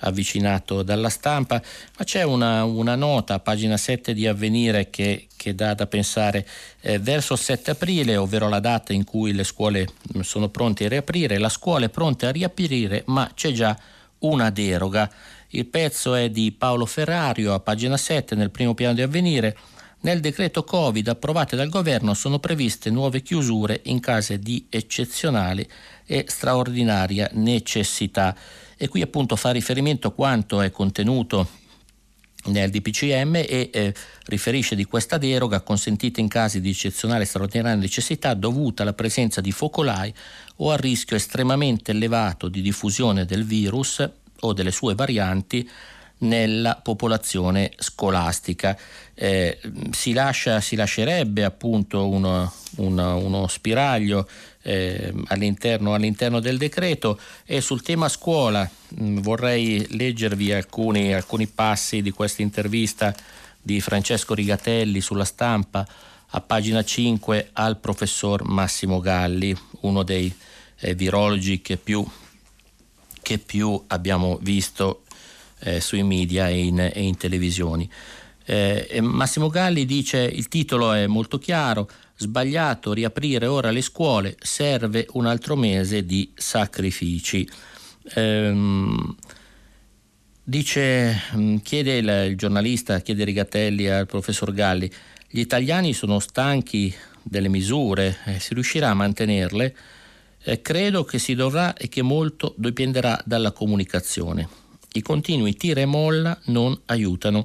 [0.00, 1.62] avvicinato dalla stampa,
[1.96, 6.46] ma c'è una, una nota a pagina 7 di Avvenire che, che dà da pensare
[6.80, 10.84] eh, verso il 7 aprile, ovvero la data in cui le scuole mm, sono pronte
[10.84, 13.76] a riaprire, la scuola è pronta a riaprire, ma c'è già
[14.20, 15.10] una deroga.
[15.50, 19.56] Il pezzo è di Paolo Ferrario a pagina 7 nel primo piano di avvenire.
[20.00, 25.68] Nel decreto Covid approvato dal governo sono previste nuove chiusure in case di eccezionale
[26.04, 28.36] e straordinaria necessità.
[28.76, 31.48] E qui appunto fa riferimento a quanto è contenuto
[32.46, 33.94] nel DPCM e eh,
[34.26, 39.40] riferisce di questa deroga consentita in casi di eccezionale e straordinaria necessità dovuta alla presenza
[39.40, 40.12] di focolai
[40.56, 44.08] o al rischio estremamente elevato di diffusione del virus
[44.40, 45.68] o delle sue varianti
[46.18, 48.76] nella popolazione scolastica.
[49.14, 49.58] Eh,
[49.90, 54.28] si, lascia, si, lascerebbe appunto uno, uno, uno spiraglio
[54.62, 61.46] eh, all'interno, all'interno, del decreto e sul tema scuola mh, mm, vorrei leggervi alcuni, alcuni
[61.46, 63.14] passi di questa intervista
[63.60, 65.86] di Francesco Rigatelli sulla stampa
[66.30, 70.32] a pagina 5 al professor Massimo Galli, uno dei
[70.80, 72.04] eh, virologi che più
[73.26, 75.02] che più abbiamo visto
[75.62, 77.90] eh, sui media e in, e in televisioni.
[78.44, 85.08] Eh, Massimo Galli dice il titolo è molto chiaro, sbagliato riaprire ora le scuole, serve
[85.14, 87.50] un altro mese di sacrifici.
[88.14, 89.16] Ehm,
[90.44, 94.88] dice, mm, chiede il, il giornalista, chiede Rigatelli al professor Galli,
[95.28, 99.74] gli italiani sono stanchi delle misure, eh, si riuscirà a mantenerle?
[100.48, 104.48] Eh, credo che si dovrà e che molto dipenderà dalla comunicazione.
[104.92, 107.44] I continui tira e molla non aiutano.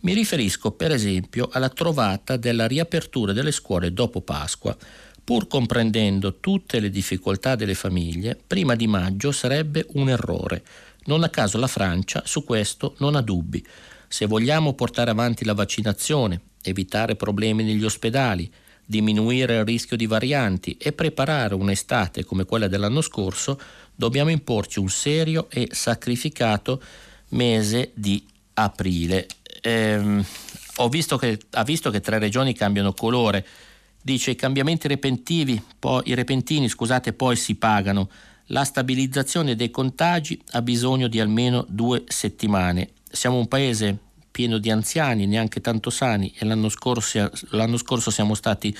[0.00, 4.76] Mi riferisco per esempio alla trovata della riapertura delle scuole dopo Pasqua.
[5.22, 10.64] Pur comprendendo tutte le difficoltà delle famiglie, prima di maggio sarebbe un errore.
[11.04, 13.64] Non a caso la Francia su questo non ha dubbi.
[14.08, 18.52] Se vogliamo portare avanti la vaccinazione, evitare problemi negli ospedali,
[18.84, 23.58] diminuire il rischio di varianti e preparare un'estate come quella dell'anno scorso,
[23.94, 26.82] dobbiamo imporci un serio e sacrificato
[27.28, 29.26] mese di aprile.
[29.62, 30.24] Ehm,
[30.76, 33.46] ho visto che, ha visto che tre regioni cambiano colore.
[34.02, 38.08] Dice i cambiamenti repentini, poi, i repentini scusate, poi si pagano.
[38.46, 42.90] la stabilizzazione dei contagi ha bisogno di almeno due settimane.
[43.10, 43.98] Siamo un paese
[44.32, 48.76] pieno di anziani, neanche tanto sani, e l'anno scorso, l'anno scorso siamo stati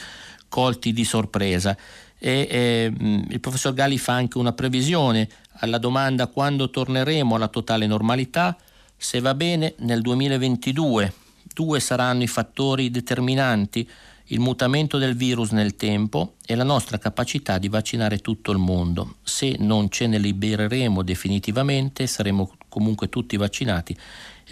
[0.49, 1.77] colti di sorpresa.
[2.19, 2.93] E, eh,
[3.29, 8.57] il professor Galli fa anche una previsione alla domanda quando torneremo alla totale normalità.
[8.97, 11.13] Se va bene, nel 2022
[11.55, 13.89] due saranno i fattori determinanti
[14.27, 19.17] il mutamento del virus nel tempo e la nostra capacità di vaccinare tutto il mondo.
[19.23, 23.97] Se non ce ne libereremo definitivamente, saremo comunque tutti vaccinati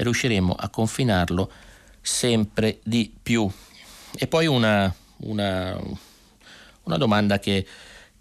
[0.00, 1.52] e riusciremo a confinarlo
[2.00, 3.48] sempre di più.
[4.16, 5.78] E poi una, una,
[6.84, 7.66] una domanda che,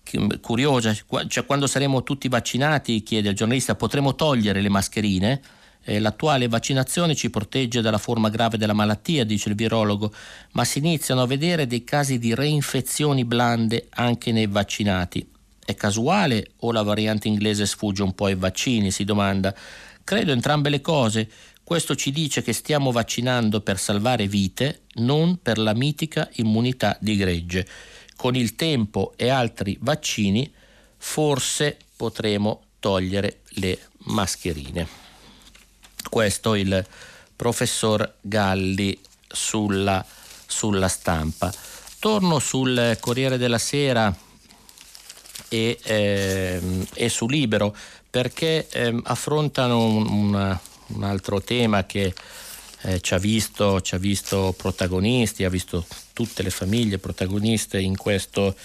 [0.04, 0.94] che, curiosa,
[1.28, 5.42] cioè quando saremo tutti vaccinati, chiede il giornalista, potremo togliere le mascherine?
[5.86, 10.14] Eh, l'attuale vaccinazione ci protegge dalla forma grave della malattia, dice il virologo,
[10.52, 15.26] ma si iniziano a vedere dei casi di reinfezioni blande anche nei vaccinati.
[15.64, 18.92] È casuale o la variante inglese sfugge un po' ai vaccini?
[18.92, 19.56] Si domanda.
[20.04, 21.30] Credo entrambe le cose.
[21.70, 27.16] Questo ci dice che stiamo vaccinando per salvare vite, non per la mitica immunità di
[27.16, 27.68] gregge.
[28.16, 30.52] Con il tempo e altri vaccini
[30.98, 34.88] forse potremo togliere le mascherine.
[36.10, 36.84] Questo il
[37.36, 40.04] professor Galli sulla,
[40.48, 41.54] sulla stampa.
[42.00, 44.12] Torno sul Corriere della Sera
[45.48, 47.76] e, eh, e su Libero
[48.10, 52.14] perché eh, affrontano un, un, altro tema che
[52.82, 57.98] eh, ci, ha visto, ci, ha visto, protagonisti, ha visto tutte le famiglie protagoniste in
[57.98, 58.56] questo,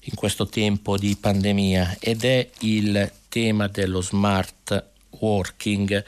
[0.00, 4.84] in questo tempo di pandemia ed è il tema dello smart
[5.20, 6.04] working.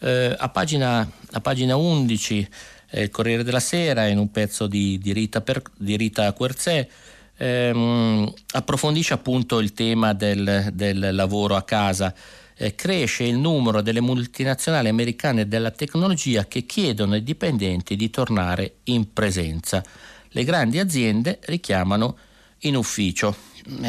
[0.00, 2.48] Eh, a, pagina, a, pagina, 11
[2.90, 6.88] eh, il Corriere della Sera in un pezzo di, di, Rita, per, di Rita Querzè
[7.38, 12.12] ehm, approfondisce appunto il tema del, del lavoro a casa.
[12.60, 18.78] Eh, cresce il numero delle multinazionali americane della tecnologia che chiedono ai dipendenti di tornare
[18.84, 19.80] in presenza.
[20.30, 22.16] Le grandi aziende richiamano
[22.62, 23.36] in ufficio.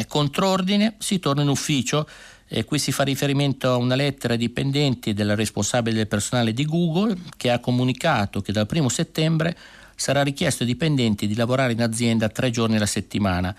[0.06, 2.08] Contrordine si torna in ufficio
[2.46, 6.64] e qui si fa riferimento a una lettera ai dipendenti della responsabile del personale di
[6.64, 9.56] Google che ha comunicato che dal 1 settembre
[9.96, 13.54] sarà richiesto ai dipendenti di lavorare in azienda tre giorni alla settimana.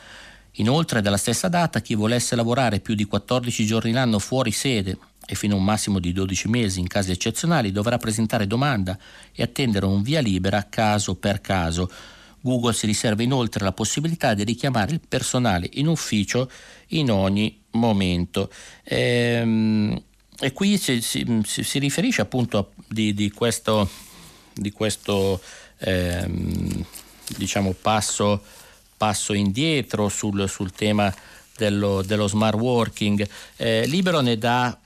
[0.55, 5.35] Inoltre, dalla stessa data, chi volesse lavorare più di 14 giorni l'anno fuori sede e
[5.35, 8.97] fino a un massimo di 12 mesi in casi eccezionali dovrà presentare domanda
[9.33, 11.89] e attendere un via libera caso per caso.
[12.41, 16.49] Google si riserva inoltre la possibilità di richiamare il personale in ufficio
[16.87, 18.51] in ogni momento.
[18.83, 20.01] Ehm,
[20.39, 23.87] e qui si, si, si, riferisce appunto di, di questo,
[24.53, 25.39] di questo
[25.77, 26.83] ehm,
[27.37, 28.43] diciamo passo,
[29.01, 31.11] passo, indietro sul, sul tema
[31.57, 33.27] dello, dello, smart working.
[33.55, 34.77] Eh, Libero dà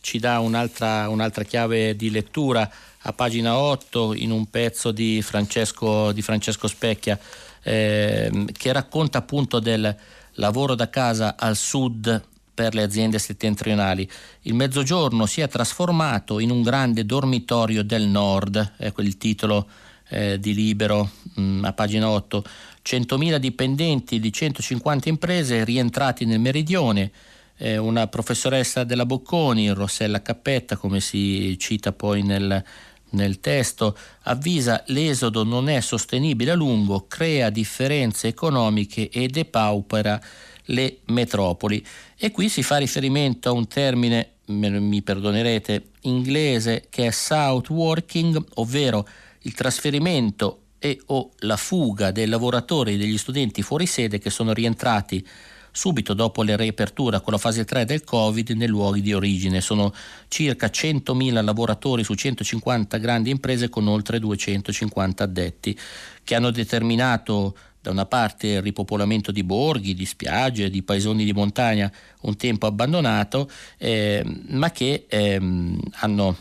[0.00, 2.70] ci dà un'altra, un'altra chiave di lettura
[3.02, 7.18] a pagina 8 in un pezzo di Francesco, di Francesco Specchia
[7.64, 9.96] eh, che racconta appunto del
[10.34, 12.22] lavoro da casa al sud
[12.54, 14.08] per le aziende settentrionali.
[14.42, 19.66] Il mezzogiorno si è trasformato in un grande dormitorio del nord, ecco il titolo
[20.08, 22.44] eh, di Libero mh, mm, a pagina 8.
[22.84, 27.10] 100.000 dipendenti di 150 imprese rientrati nel meridione.
[27.56, 32.64] Eh, una professoressa della Bocconi, Rossella Cappetta, come si cita poi nel,
[33.10, 40.20] nel testo, avvisa l'esodo non è sostenibile a lungo, crea differenze economiche e depaupera
[40.66, 41.84] le metropoli.
[42.16, 48.42] E qui si fa riferimento a un termine, mi perdonerete, inglese che è south working,
[48.54, 49.06] ovvero
[49.48, 54.52] il trasferimento e o la fuga dei lavoratori e degli studenti fuori sede che sono
[54.52, 55.26] rientrati
[55.72, 59.60] subito dopo la riapertura con la fase 3 del Covid nei luoghi di origine.
[59.60, 59.92] Sono
[60.28, 65.78] circa 100.000 lavoratori su 150 grandi imprese con oltre 250 addetti
[66.22, 71.32] che hanno determinato da una parte il ripopolamento di borghi, di spiagge, di paesoni di
[71.32, 71.90] montagna
[72.22, 76.36] un tempo abbandonato, eh, ma che ehm, hanno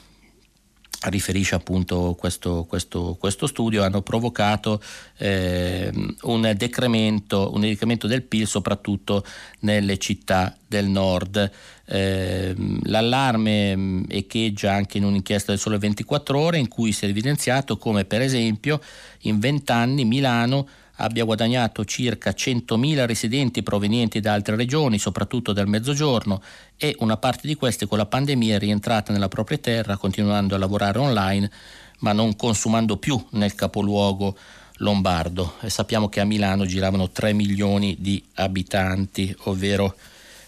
[1.05, 4.81] riferisce appunto questo, questo, questo, studio, hanno provocato
[5.17, 9.23] eh, un, decremento, un, decremento, del PIL soprattutto
[9.59, 11.51] nelle città del nord.
[11.85, 17.77] Eh, l'allarme echeggia anche in un'inchiesta del Sole 24 ore in cui si è evidenziato
[17.77, 18.81] come per esempio
[19.21, 25.67] in 20 anni Milano abbia guadagnato circa 100.000 residenti provenienti da altre regioni, soprattutto dal
[25.67, 26.41] Mezzogiorno,
[26.77, 30.57] e una parte di queste con la pandemia è rientrata nella propria terra, continuando a
[30.57, 31.51] lavorare online,
[31.99, 34.37] ma non consumando più nel capoluogo
[34.77, 35.55] lombardo.
[35.61, 39.95] E sappiamo che a Milano giravano 3 milioni di abitanti, ovvero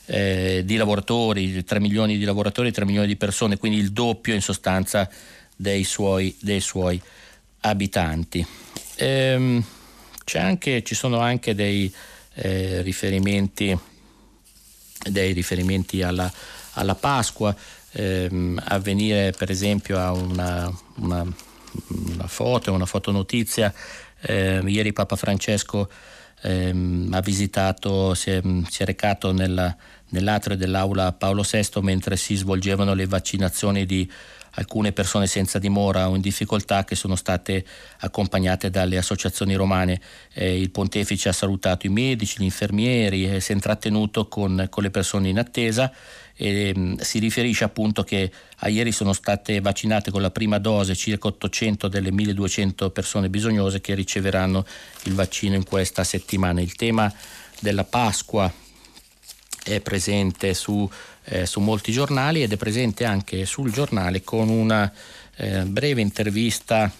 [0.06, 4.42] eh, di lavoratori, 3 milioni di lavoratori, 3 milioni di persone, quindi il doppio in
[4.42, 5.10] sostanza
[5.56, 7.00] dei suoi, dei suoi
[7.62, 8.46] abitanti.
[8.96, 9.64] Ehm,
[10.38, 11.92] anche, ci sono anche dei
[12.36, 13.78] eh, riferimenti,
[15.10, 16.32] dei riferimenti alla,
[16.74, 17.56] alla Pasqua,
[17.92, 21.26] ehm, venire per esempio a una, una,
[21.88, 23.74] una foto, una fotonotizia.
[24.22, 25.90] Eh, ieri Papa Francesco
[26.42, 29.76] ehm, ha visitato, si è, si è recato nella,
[30.10, 34.10] nell'atrio dell'aula Paolo VI mentre si svolgevano le vaccinazioni di
[34.52, 37.66] alcune persone senza dimora o in difficoltà che sono state
[38.00, 40.00] accompagnate dalle associazioni romane.
[40.34, 44.84] Eh, il pontefice ha salutato i medici, gli infermieri e si è intrattenuto con, con
[44.84, 45.92] le persone in attesa
[46.42, 50.58] e mh, mm, si riferisce appunto che a ieri sono state vaccinate con la prima
[50.58, 54.66] dose circa 800 delle 1200 persone bisognose che riceveranno
[55.04, 56.62] il vaccino in questa settimana.
[56.62, 57.14] Il tema
[57.60, 58.52] della Pasqua
[59.64, 60.90] è presente su,
[61.30, 64.92] eh, su, molti giornali ed è presente anche sul giornale con una
[65.38, 66.92] eh, breve intervista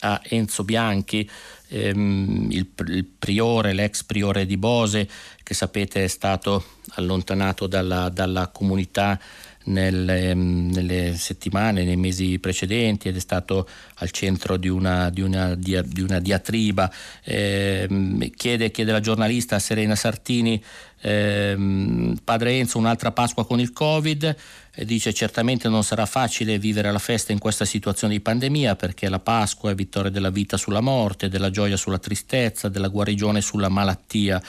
[0.00, 1.28] a Enzo Bianchi,
[1.68, 5.08] ehm, il, il, priore, l'ex priore di Bose,
[5.42, 9.18] che sapete è stato allontanato dalla, dalla comunità
[9.66, 15.54] nelle, nelle, settimane, nei mesi precedenti ed è stato al centro di una, di una,
[15.54, 16.90] di una diatriba.
[17.22, 20.62] Eh, chiede, chiede la giornalista Serena Sartini
[21.00, 24.36] eh, padre Enzo un'altra Pasqua con il Covid,
[24.78, 29.08] e dice certamente non sarà facile vivere la festa in questa situazione di pandemia perché
[29.08, 33.68] la Pasqua è vittoria della vita sulla morte, della gioia sulla tristezza, della guarigione sulla
[33.68, 34.42] malattia.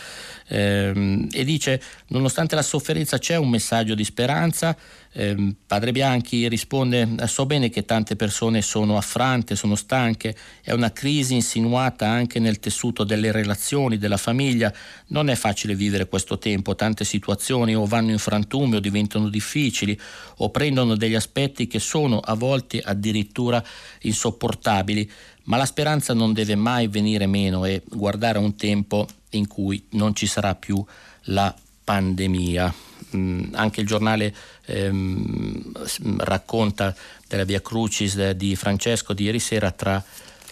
[0.49, 4.75] Eh, e dice nonostante la sofferenza c'è un messaggio di speranza.
[5.11, 10.91] Eh, padre Bianchi risponde so bene che tante persone sono affrante, sono stanche, è una
[10.91, 14.71] crisi insinuata anche nel tessuto delle relazioni, della famiglia,
[15.07, 19.99] non è facile vivere questo tempo, tante situazioni o vanno in frantume o diventano difficili
[20.37, 23.63] o prendono degli aspetti che sono a volte addirittura
[24.01, 25.09] insopportabili,
[25.47, 29.85] ma la speranza non deve mai venire meno e guardare a un tempo in cui
[29.91, 30.83] non ci sarà più
[31.23, 32.73] la pandemia.
[33.15, 34.35] Mm, anche il giornale
[34.65, 35.71] ehm,
[36.17, 36.93] racconta
[37.27, 40.03] della Via Crucis di Francesco di ieri sera tra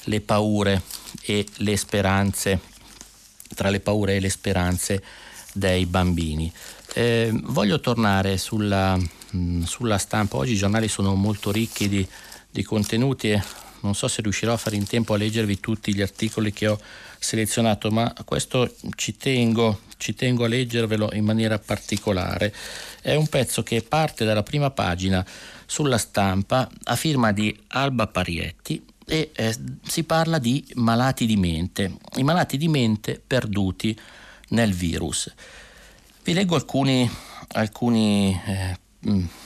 [0.05, 0.81] le paure
[1.23, 2.59] e le speranze,
[3.53, 5.03] tra le paure e le speranze
[5.51, 6.51] dei bambini.
[6.93, 10.37] Eh, voglio tornare sulla, mh, mm, sulla, stampa.
[10.37, 12.07] Oggi i giornali sono molto ricchi di,
[12.49, 13.43] di contenuti e
[13.85, 16.79] non so se riuscirò a fare in tempo a leggervi tutti gli articoli che ho
[17.19, 22.53] selezionato, ma questo ci tengo, ci tengo a leggervelo in maniera particolare.
[23.01, 25.25] È un pezzo che parte dalla prima pagina
[25.65, 31.97] sulla stampa a firma di Alba Parietti e eh, si parla di malati di mente,
[32.15, 33.97] i malati di mente perduti
[34.49, 35.31] nel virus.
[36.23, 37.09] Vi leggo alcuni,
[37.49, 38.79] alcuni, eh,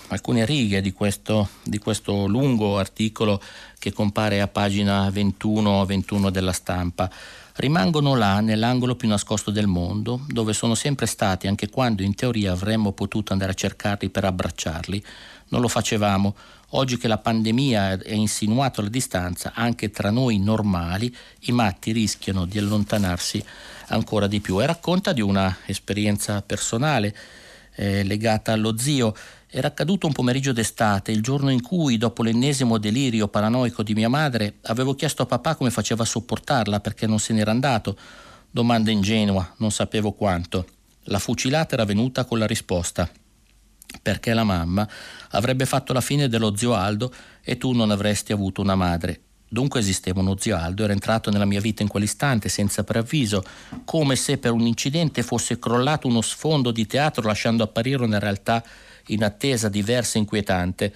[0.07, 3.41] alcune righe di questo, di questo, lungo articolo
[3.77, 7.09] che compare a pagina 21 21 della stampa.
[7.55, 12.53] Rimangono là nell'angolo più nascosto del mondo, dove sono sempre stati anche quando in teoria
[12.53, 15.03] avremmo potuto andare a cercarli per abbracciarli.
[15.49, 16.35] Non lo facevamo.
[16.73, 22.45] Oggi che la pandemia è insinuata alla distanza, anche tra noi normali, i matti rischiano
[22.45, 23.43] di allontanarsi
[23.87, 27.15] ancora di più e racconta di una esperienza personale
[27.75, 29.15] eh, legata allo zio.
[29.51, 34.07] Era accaduto un pomeriggio d'estate, il giorno in cui, dopo l'ennesimo delirio paranoico di mia
[34.07, 37.97] madre, avevo chiesto a papà come faceva a sopportarla perché non se n'era andato.
[38.51, 40.67] Domanda ingenua, non sapevo quanto.
[41.05, 43.09] La fucilata era venuta con la risposta.
[44.03, 44.87] Perché la mamma
[45.31, 49.21] avrebbe fatto la fine dello zio Aldo e tu non avresti avuto una madre.
[49.49, 53.43] Dunque esisteva uno zio Aldo, era entrato nella mia vita in quell'istante senza preavviso,
[53.83, 58.63] come se per un incidente fosse crollato uno sfondo di teatro lasciando apparire una realtà
[59.09, 60.93] inattesa, diversa e inquietante.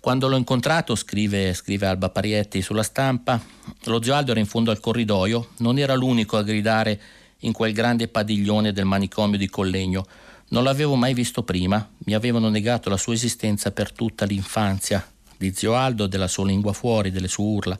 [0.00, 3.40] Quando l'ho incontrato, scrive, scrive Alba Parietti sulla stampa,
[3.84, 7.00] lo zio Aldo era in fondo al corridoio, non era l'unico a gridare
[7.40, 10.06] in quel grande padiglione del manicomio di Collegno.
[10.50, 15.52] Non l'avevo mai visto prima, mi avevano negato la sua esistenza per tutta l'infanzia, di
[15.52, 17.78] zio Aldo, della sua lingua fuori, delle sue urla,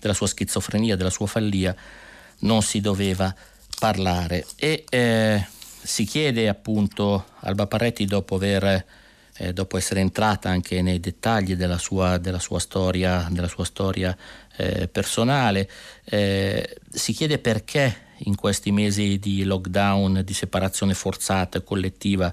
[0.00, 1.74] della sua schizofrenia, della sua follia,
[2.40, 3.32] non si doveva
[3.78, 4.46] parlare.
[4.56, 5.46] E eh,
[5.82, 8.84] si chiede appunto Alba Parretti dopo aver
[9.38, 14.16] eh, dopo essere entrata anche nei dettagli della sua, della sua storia, della sua storia
[14.56, 15.68] eh, personale,
[16.04, 22.32] eh, si chiede perché in questi mesi di lockdown, di separazione forzata e collettiva,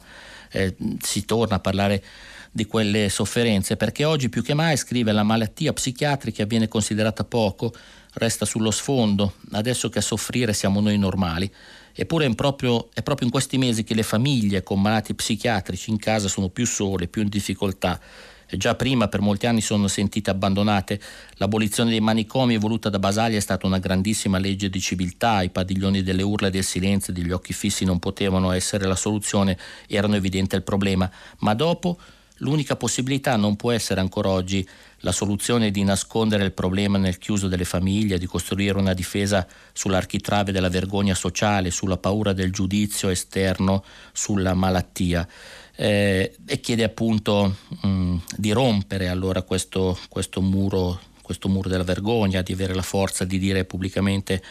[0.52, 2.04] eh, si torna a parlare
[2.52, 7.74] di quelle sofferenze, perché oggi più che mai, scrive, la malattia psichiatrica viene considerata poco,
[8.14, 11.54] resta sullo sfondo, adesso che a soffrire siamo noi normali.
[11.98, 15.98] Eppure è proprio, è proprio in questi mesi che le famiglie con malati psichiatrici in
[15.98, 18.00] casa sono più sole, più in difficoltà.
[18.48, 21.00] Già prima per molti anni sono sentite abbandonate.
[21.38, 26.04] L'abolizione dei manicomi voluta da Basaglia è stata una grandissima legge di civiltà, i padiglioni
[26.04, 30.16] delle urla e del silenzio e degli occhi fissi non potevano essere la soluzione, erano
[30.16, 31.98] evidente il problema, ma dopo
[32.38, 34.68] l'unica possibilità non può essere ancora oggi
[35.00, 40.52] la soluzione di nascondere il problema nel chiuso delle famiglie, di costruire una difesa sull'architrave
[40.52, 45.28] della vergogna sociale, sulla paura del giudizio esterno, sulla malattia.
[45.76, 51.84] Eh, e chiede appunto mh, mm, di rompere allora questo, questo, muro, questo muro della
[51.84, 54.42] vergogna, di avere la forza di dire pubblicamente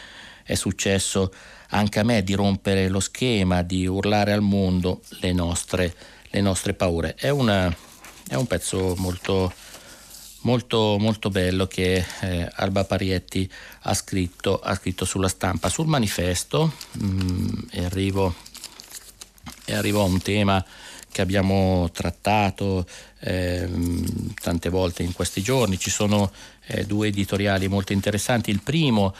[0.43, 1.33] è successo
[1.69, 5.93] anche a me, di rompere lo schema, di urlare al mondo le nostre,
[6.35, 7.15] le nostre paure.
[7.15, 7.73] È, una,
[8.27, 9.53] è, un pezzo molto,
[10.41, 13.49] molto, molto bello che eh, Alba Parietti
[13.83, 15.69] ha scritto, ha scritto, sulla stampa.
[15.69, 18.35] Sul manifesto, mh, mm, e, arrivo,
[19.63, 20.63] e arrivo a un tema
[21.09, 22.85] che abbiamo trattato
[23.21, 23.69] eh,
[24.41, 25.79] tante volte in questi giorni.
[25.79, 26.29] Ci sono
[26.65, 28.49] eh, due editoriali molto interessanti.
[28.49, 29.15] Il primo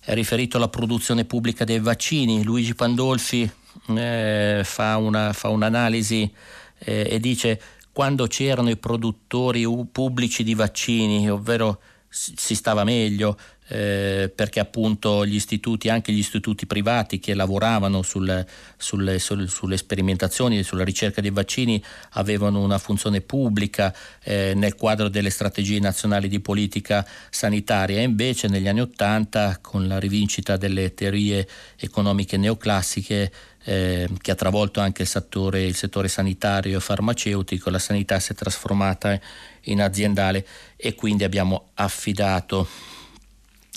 [0.00, 2.42] è riferito alla produzione pubblica dei vaccini.
[2.42, 3.48] Luigi Pandolfi
[3.94, 6.32] eh, fa, una, fa, un'analisi
[6.78, 7.60] eh, e dice
[7.92, 13.38] quando c'erano i produttori pubblici di vaccini, ovvero si stava meglio,
[13.68, 18.44] eh, perché appunto gli istituti, anche gli istituti privati che lavoravano sul,
[18.76, 25.08] sulle, sul, sulle, sperimentazioni, sulla ricerca dei vaccini, avevano una funzione pubblica eh, nel quadro
[25.08, 27.98] delle strategie nazionali di politica sanitaria.
[27.98, 31.46] E invece negli anni Ottanta, con la rivincita delle teorie
[31.76, 33.32] economiche neoclassiche,
[33.64, 38.30] eh, che ha travolto anche il settore, il settore sanitario e farmaceutico, la sanità si
[38.30, 39.18] è trasformata
[39.62, 40.46] in aziendale
[40.76, 42.68] e quindi abbiamo affidato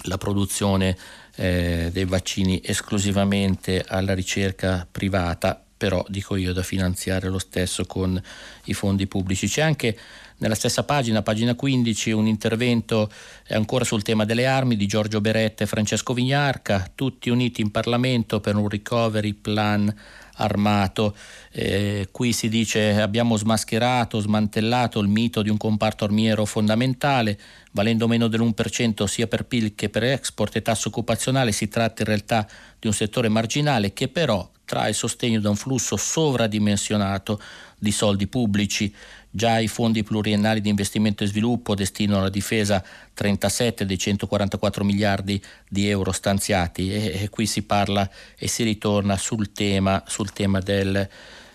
[0.04, 0.98] la produzione
[1.36, 8.22] eh, dei vaccini esclusivamente alla ricerca privata, però dico io da finanziare lo stesso con
[8.66, 9.48] i fondi pubblici.
[9.48, 9.98] C'è anche
[10.40, 13.12] nella stessa pagina, pagina 15, un intervento
[13.50, 18.40] ancora sul tema delle armi di Giorgio Beretta e Francesco Vignarca, tutti uniti in Parlamento
[18.40, 19.94] per un recovery plan
[20.40, 21.16] armato.
[21.52, 27.40] Eh, qui si dice abbiamo smascherato, smantellato il mito di un comparto armiero fondamentale,
[27.72, 32.08] valendo meno dell'1% sia per PIL che per export e tasso occupazionale, si tratta in
[32.08, 37.42] realtà di un settore marginale che però trae sostegno da un flusso sovradimensionato
[37.80, 38.94] di soldi pubblici.
[39.32, 45.42] Già i fondi pluriennali di investimento e sviluppo destinano alla difesa 37 dei 144 miliardi
[45.68, 50.60] di euro stanziati e, e qui si parla e si ritorna sul tema, sul tema
[50.60, 51.08] del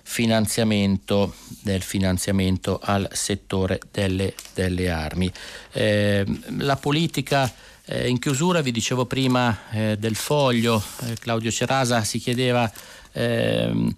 [0.03, 5.33] finanziamento, del finanziamento al settore delle, delle armi.
[5.72, 6.25] Eh,
[6.59, 7.53] la politica
[7.87, 12.70] eh, in chiusura vi dicevo prima eh, del foglio, eh, Claudio Cerasa si chiedeva
[13.12, 13.97] ehm,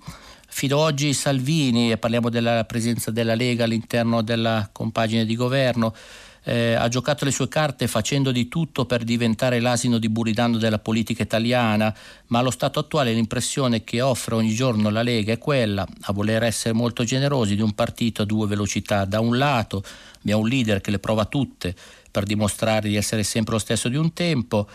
[0.57, 5.95] fino ad oggi Salvini, e parliamo della presenza della Lega all'interno della compagine di governo,
[6.45, 10.79] eh, ha giocato le sue carte facendo di tutto per diventare l'asino di Buridano della
[10.79, 11.95] politica italiana,
[12.29, 16.43] ma allo stato attuale l'impressione che offre ogni giorno la Lega è quella, a voler
[16.45, 19.05] essere molto generosi, di un partito a due velocità.
[19.05, 19.85] Da un lato
[20.21, 21.75] abbiamo un leader che le prova tutte
[22.11, 24.67] per dimostrare di essere sempre lo stesso di un tempo,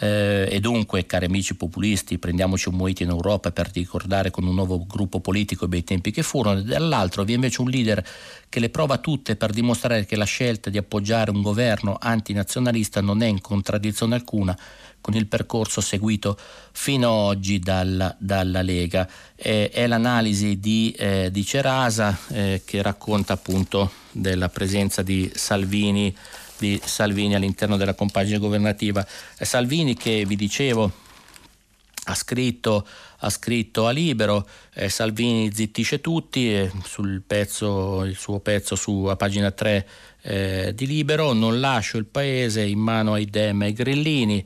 [0.00, 4.54] eh, e dunque, cari amici populisti, prendiamoci un moito in Europa per ricordare con un
[4.54, 8.04] nuovo gruppo politico i bei tempi che furono, dall'altro vi è invece un leader
[8.48, 13.22] che le prova tutte per dimostrare che la scelta di appoggiare un governo antinazionalista non
[13.22, 14.56] è in contraddizione alcuna
[15.00, 16.38] con il percorso seguito
[16.72, 19.08] fino ad oggi dalla, dalla Lega.
[19.34, 26.14] Eh, è l'analisi di, eh, di Cerasa eh, che racconta appunto della presenza di Salvini
[26.58, 29.06] di Salvini all'interno della compagine governativa.
[29.38, 31.06] Salvini che vi dicevo
[32.08, 32.86] ha scritto,
[33.18, 39.04] ha scritto a Libero, eh, Salvini zittisce tutti, eh, sul pezzo, il suo pezzo su
[39.04, 39.88] a pagina 3
[40.22, 44.44] eh, di Libero, non lascio il paese in mano ai Dem e ai Grillini,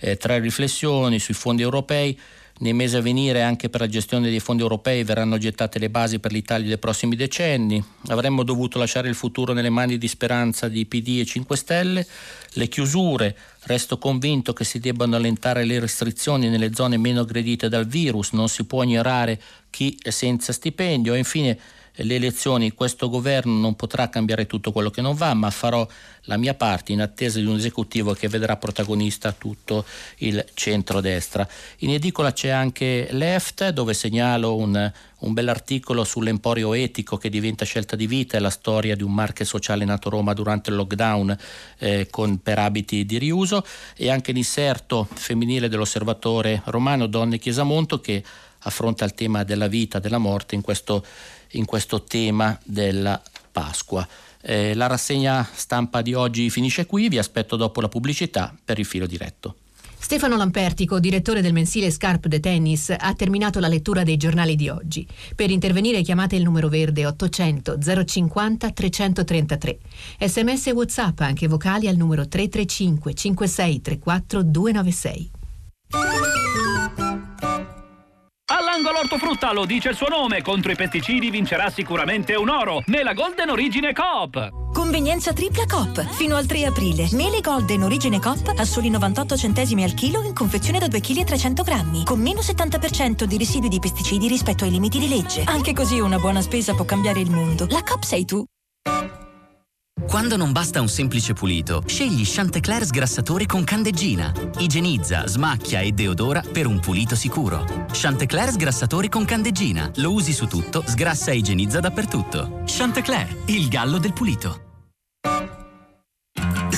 [0.00, 2.18] eh, tre riflessioni sui fondi europei,
[2.58, 6.20] nei mesi a venire anche per la gestione dei fondi europei verranno gettate le basi
[6.20, 7.82] per l'Italia dei prossimi decenni.
[8.06, 12.06] Avremmo dovuto lasciare il futuro nelle mani di speranza di PD e 5 Stelle.
[12.52, 17.86] Le chiusure, resto convinto che si debbano allentare le restrizioni nelle zone meno aggredite dal
[17.86, 19.40] virus, non si può ignorare
[19.70, 21.58] chi è senza stipendio e infine
[21.96, 25.86] le elezioni questo governo non potrà cambiare tutto quello che non va, ma farò
[26.22, 29.84] la mia parte in attesa di un esecutivo che vedrà protagonista tutto
[30.18, 31.46] il centrodestra.
[31.78, 37.94] In edicola c'è anche Left dove segnalo un, un bell'articolo sull'emporio etico che diventa scelta
[37.94, 41.36] di vita e la storia di un marche sociale nato a Roma durante il lockdown
[41.78, 43.64] eh, con, per abiti di riuso
[43.96, 48.22] e anche l'inserto femminile dell'osservatore romano Donne Chiesamonto che
[48.64, 51.04] affronta il tema della vita, della morte in questo,
[51.52, 54.06] in questo tema della Pasqua.
[54.40, 58.84] Eh, la rassegna stampa di oggi finisce qui, vi aspetto dopo la pubblicità per il
[58.84, 59.56] filo diretto.
[60.04, 64.68] Stefano Lampertico, direttore del mensile Scarp de Tennis, ha terminato la lettura dei giornali di
[64.68, 65.06] oggi.
[65.34, 69.78] Per intervenire chiamate il numero verde 800 050 333.
[70.20, 75.30] Sms e WhatsApp anche vocali al numero 335 5634 296.
[78.46, 82.82] All'angolo ortofrutta lo dice il suo nome, contro i pesticidi vincerà sicuramente un oro.
[82.88, 84.50] Mela Golden Origine Coop.
[84.70, 86.06] Convenienza tripla Coop.
[86.10, 87.08] Fino al 3 aprile.
[87.12, 91.24] Mele Golden Origine Coop a soli 98 centesimi al chilo in confezione da 2 kg
[91.24, 92.04] 300 grammi.
[92.04, 95.44] Con meno 70% di residui di pesticidi rispetto ai limiti di legge.
[95.46, 97.66] Anche così una buona spesa può cambiare il mondo.
[97.70, 98.44] La Coop sei tu.
[100.08, 104.32] Quando non basta un semplice pulito, scegli Chantecler sgrassatori con candeggina.
[104.58, 107.64] Igienizza, smacchia e deodora per un pulito sicuro.
[107.90, 109.90] Chantecler sgrassatori con candeggina.
[109.96, 112.62] Lo usi su tutto, sgrassa e igienizza dappertutto.
[112.64, 114.60] Chantecler, il gallo del pulito.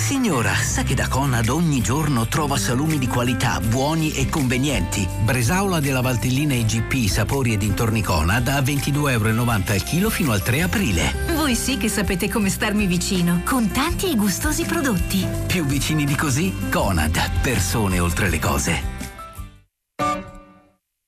[0.07, 5.05] Signora, sa che da Conad ogni giorno trova salumi di qualità, buoni e convenienti.
[5.25, 10.45] Bresaola della Valtellina IGP, sapori e dintorni Conad a 22,90 euro al chilo fino al
[10.45, 11.13] 3 aprile.
[11.35, 15.27] Voi sì che sapete come starmi vicino, con tanti e gustosi prodotti.
[15.49, 16.55] Più vicini di così?
[16.71, 18.83] Conad, persone oltre le cose.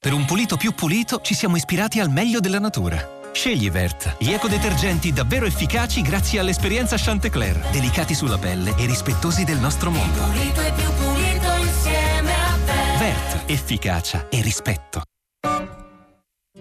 [0.00, 3.17] Per un pulito più pulito ci siamo ispirati al meglio della natura.
[3.32, 9.58] Scegli Vert, gli ecodetergenti davvero efficaci grazie all'esperienza Chantecler, delicati sulla pelle e rispettosi del
[9.58, 10.20] nostro mondo.
[10.22, 12.98] Pulito e più pulito insieme a Vert.
[12.98, 15.02] Vert, efficacia e rispetto.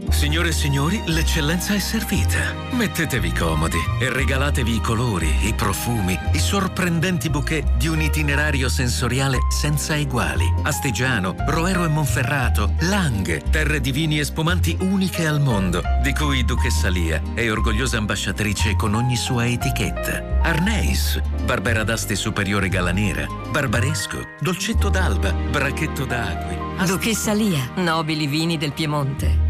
[0.09, 2.53] Signore e signori, l'eccellenza è servita.
[2.71, 9.39] Mettetevi comodi e regalatevi i colori, i profumi, i sorprendenti bouquet di un itinerario sensoriale
[9.49, 10.45] senza eguali.
[10.63, 16.45] Astigiano, Roero e Monferrato, Langhe, terre di vini e spumanti uniche al mondo, di cui
[16.45, 20.41] Duchessa Lia è orgogliosa ambasciatrice con ogni sua etichetta.
[20.43, 26.57] Arneis, Barbera d'Asti Superiore Galanera, Barbaresco, Dolcetto d'Alba, Bracchetto d'Acqui.
[26.77, 26.91] Asti...
[26.91, 29.46] Duchessa Lia, nobili vini del Piemonte.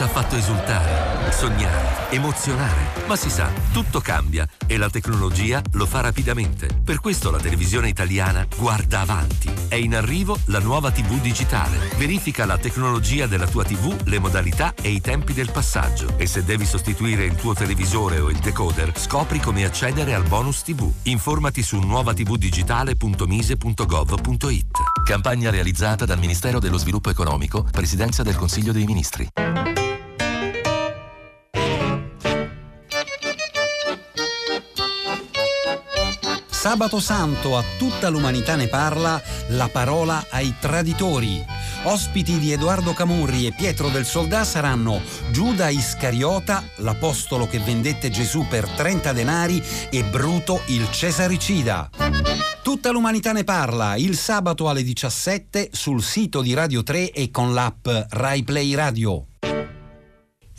[0.00, 3.04] Ci ha fatto esultare, sognare, emozionare.
[3.06, 6.68] Ma si sa, tutto cambia e la tecnologia lo fa rapidamente.
[6.82, 9.50] Per questo la televisione italiana guarda avanti.
[9.68, 11.90] È in arrivo la nuova TV digitale.
[11.98, 16.14] Verifica la tecnologia della tua TV, le modalità e i tempi del passaggio.
[16.16, 20.62] E se devi sostituire il tuo televisore o il decoder, scopri come accedere al bonus
[20.62, 20.90] TV.
[21.02, 24.78] Informati su nuovatvdigitale.mise.gov.it.
[25.04, 29.28] Campagna realizzata dal Ministero dello Sviluppo Economico, Presidenza del Consiglio dei Ministri.
[36.60, 41.42] Sabato Santo a tutta l'umanità ne parla la parola ai traditori.
[41.84, 45.00] Ospiti di Edoardo Camurri e Pietro del Soldà saranno
[45.30, 51.88] Giuda Iscariota, l'apostolo che vendette Gesù per 30 denari, e Bruto il Cesaricida.
[52.62, 57.54] Tutta l'umanità ne parla il sabato alle 17 sul sito di Radio 3 e con
[57.54, 59.29] l'app Rai Play Radio.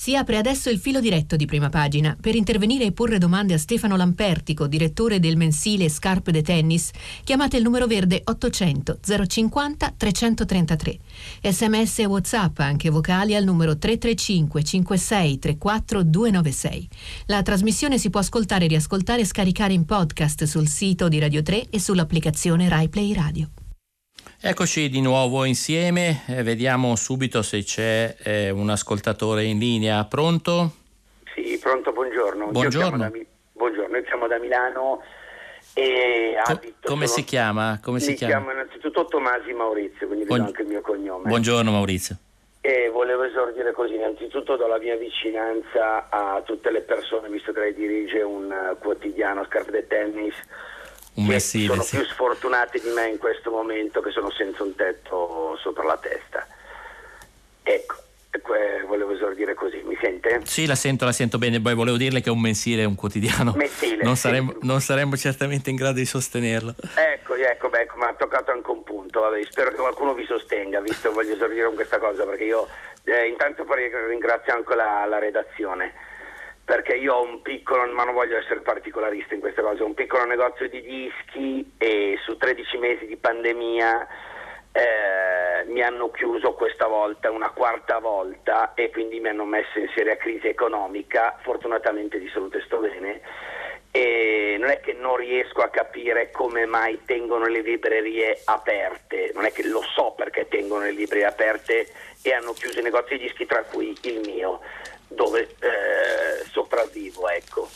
[0.02, 2.18] Si apre adesso il filo diretto di prima pagina.
[2.20, 6.90] Per intervenire e porre domande a Stefano Lampertico, direttore del mensile Scarpe de Tennis,
[7.24, 8.98] chiamate il numero verde 800
[9.28, 10.98] 050 333.
[11.44, 16.90] Sms e WhatsApp, anche vocali, al numero 335 56 34 296.
[17.28, 21.68] La trasmissione si può ascoltare, riascoltare e scaricare in podcast sul sito di Radio 3
[21.70, 23.61] e sull'applicazione Rai Play Radio.
[24.44, 30.04] Eccoci di nuovo insieme, eh, vediamo subito se c'è eh, un ascoltatore in linea.
[30.06, 30.72] Pronto?
[31.36, 32.48] Sì, pronto, buongiorno.
[32.48, 32.98] Buongiorno.
[32.98, 33.12] Da,
[33.52, 35.04] buongiorno, io siamo da Milano
[35.76, 37.80] e Co- come sono, si chiama?
[37.84, 38.34] Come mi si chiama?
[38.34, 40.42] chiamo innanzitutto Tomasi Maurizio, quindi Buon...
[40.42, 41.28] anche il mio cognome.
[41.28, 42.16] Buongiorno Maurizio.
[42.62, 47.60] E volevo esordire così, innanzitutto do la mia vicinanza a tutte le persone, visto che
[47.60, 50.34] lei dirige un uh, quotidiano Scarpe de Tennis
[51.14, 51.98] un messile, sono sì.
[51.98, 56.48] più sfortunati di me in questo momento che sono senza un tetto sopra la testa.
[57.64, 57.96] Ecco,
[58.88, 60.42] volevo esordire così, mi sente?
[60.44, 62.96] Sì, la sento, la sento bene, poi volevo dirle che è un mensile, è un
[62.96, 63.54] quotidiano.
[63.56, 64.22] Mensile, non, sì.
[64.22, 66.76] saremmo, non saremmo certamente in grado di sostenerlo.
[66.96, 70.26] Ecco, ecco, beh, ecco, mi ha toccato anche un punto, vabbè, spero che qualcuno vi
[70.26, 72.68] sostenga, visto che voglio esordire con questa cosa, perché io
[73.06, 75.94] eh, intanto poi ringrazio anche la, la redazione,
[76.64, 79.94] perché io ho un piccolo, ma non voglio essere particolarista in queste cose, ho un
[79.94, 84.08] piccolo negozio di dischi e su 13 mesi di pandemia
[84.72, 89.90] eh, mi hanno chiuso questa volta una quarta volta e quindi mi hanno messo in
[89.94, 93.22] seria crisi economica, fortunatamente di salute sto bene
[93.92, 99.44] e non è che non riesco a capire come mai tengono le librerie aperte, non
[99.44, 101.88] è che lo so perché tengono le librerie aperte
[102.24, 104.62] e hanno chiuso i negozi di dischi tra cui il mio,
[105.14, 107.70] dove eh, sopravvivo, ecco.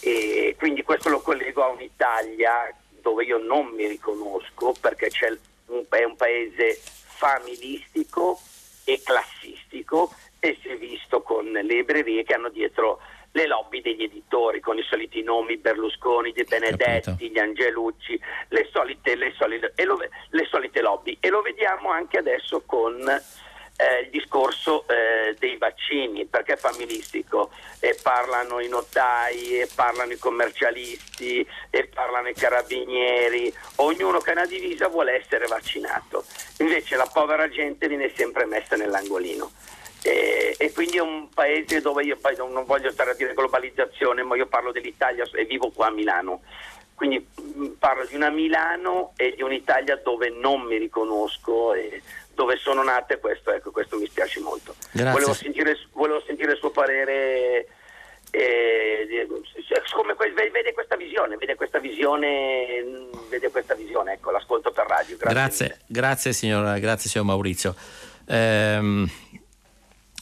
[0.00, 5.28] E quindi questo lo collego a un'Italia dove io non mi riconosco perché c'è
[5.66, 8.40] un, è un paese familistico
[8.84, 13.00] e classistico e si è visto con le librerie che hanno dietro
[13.34, 17.32] le lobby degli editori con i soliti nomi Berlusconi, De Benedetti, Capito.
[17.32, 22.18] gli Angelucci, le solite, le solite, e lo- le solite lobby e lo vediamo anche
[22.18, 22.98] adesso con
[23.76, 27.50] eh, il discorso eh, dei vaccini, perché è familistico
[27.80, 34.34] e parlano i notai, e parlano i commercialisti, e parlano i carabinieri, ognuno che ha
[34.34, 36.24] una divisa vuole essere vaccinato,
[36.58, 39.50] invece la povera gente viene sempre messa nell'angolino.
[40.04, 44.24] E, e quindi è un paese dove io poi non voglio stare a dire globalizzazione,
[44.24, 46.42] ma io parlo dell'Italia e vivo qua a Milano.
[46.94, 52.02] Quindi mh, parlo di una Milano e di un'Italia dove non mi riconosco e
[52.34, 54.74] dove sono nata e questo, ecco, questo mi spiace molto.
[54.90, 55.12] Grazie.
[55.12, 57.66] Volevo sentire, volevo sentire il suo parere.
[58.30, 59.26] eh,
[59.92, 65.16] come vede questa visione, vede questa visione, vede questa visione, ecco, l'ascolto per radio.
[65.16, 65.34] Grazie.
[65.34, 67.74] Grazie, grazie, signor, grazie signor Maurizio.
[68.26, 69.08] Ehm,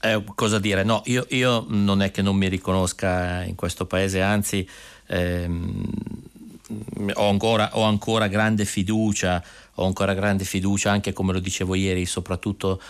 [0.02, 0.82] eh, cosa dire?
[0.82, 4.68] No, io, io non è che non mi riconosca in questo paese, anzi
[5.06, 5.84] ehm,
[7.14, 9.42] ho, ancora, ho ancora grande fiducia,
[9.82, 12.80] ho ancora grande fiducia anche come lo dicevo ieri, soprattutto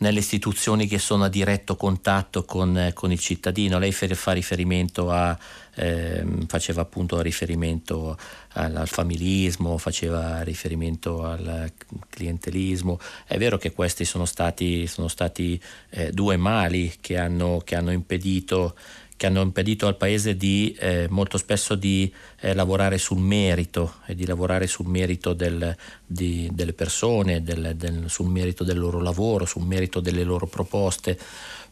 [0.00, 3.78] nelle istituzioni che sono a diretto contatto con, eh, con il cittadino.
[3.78, 5.36] Lei fa riferimento a,
[5.74, 8.16] ehm, faceva appunto riferimento
[8.52, 11.70] al, al familismo, faceva riferimento al
[12.08, 12.98] clientelismo.
[13.26, 15.60] È vero che questi sono stati, sono stati
[15.90, 18.74] eh, due mali che hanno, che hanno impedito
[19.20, 22.10] che hanno impedito al paese di eh, molto spesso di
[22.40, 28.08] eh, lavorare sul merito e di lavorare sul merito del- di- delle persone, del- del-
[28.08, 31.18] sul merito del loro lavoro, sul merito delle loro proposte.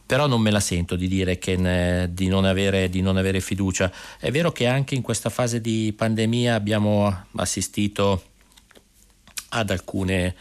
[0.05, 3.39] Però non me la sento di dire che ne- di, non avere, di non avere
[3.39, 3.91] fiducia.
[4.19, 8.25] È vero che anche in questa fase di pandemia abbiamo assistito
[9.49, 10.35] ad alcune,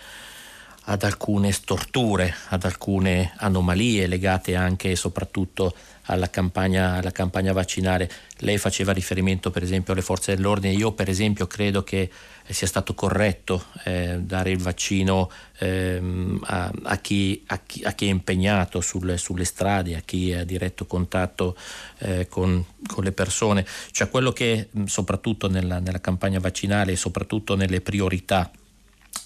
[0.91, 5.75] ad alcune storture, ad alcune anomalie legate anche e soprattutto
[6.05, 8.11] alla campagna, alla campagna vaccinale.
[8.39, 12.11] Lei faceva riferimento per esempio alle forze dell'ordine, io per esempio credo che
[12.43, 17.93] eh, sia stato corretto eh, dare il vaccino ehm, a, a chi, a chi- a
[17.93, 21.55] chi è impegnato sulle, sulle strade, a chi è a diretto contatto
[21.99, 27.57] eh, con, con le persone, cioè quello che soprattutto nella, nella campagna vaccinale e soprattutto
[27.57, 28.51] nelle priorità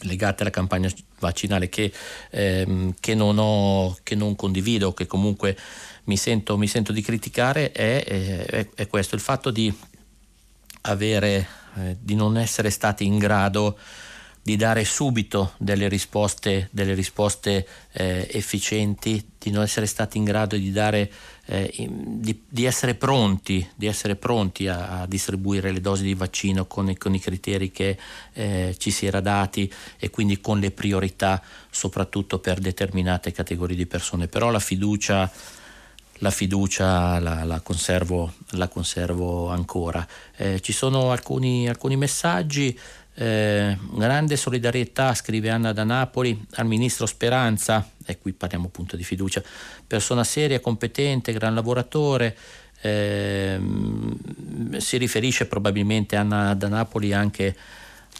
[0.03, 1.93] legate alla campagna vaccinale che,
[2.31, 5.57] ehm, che non, ho, che non condivido, che comunque
[6.05, 9.73] mi sento, mi sento di criticare, è, è- è questo, il fatto di
[10.83, 11.47] avere,
[11.77, 13.79] eh, di non essere stati in grado
[14.43, 20.57] di dare subito delle risposte, delle risposte eh, efficienti, di non essere stati in grado
[20.57, 21.11] di dare
[21.47, 26.67] eh, di, di essere pronti, di essere pronti a, a distribuire le dosi di vaccino
[26.67, 27.99] con, i- con i criteri che
[28.33, 33.87] eh, ci si era dati e quindi con le priorità soprattutto per determinate categorie di
[33.87, 34.29] persone.
[34.29, 35.31] Però la fiducia,
[36.19, 40.07] la, fiducia la, la conservo, la conservo ancora.
[40.37, 42.79] Eh, ci sono alcuni, alcuni messaggi.
[43.15, 49.05] Eh, grande solidarietà, scrive Anna da Napoli, al ministro Speranza, e qui parliamo appunto di
[49.05, 49.43] fiducia,
[49.87, 52.37] persona seria, competente, gran lavoratore.
[52.85, 57.55] ehm, si riferisce probabilmente Anna da Napoli anche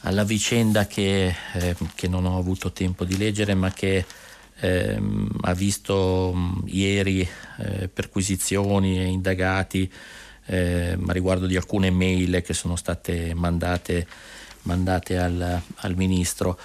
[0.03, 4.05] alla vicenda che, eh, che non ho avuto tempo di leggere, ma che
[4.61, 7.29] ehm, ha visto mh, ieri
[7.59, 9.91] eh, perquisizioni e indagati
[10.47, 14.07] eh, a riguardo di alcune mail che sono state mandate,
[14.63, 16.59] mandate al, al ministro.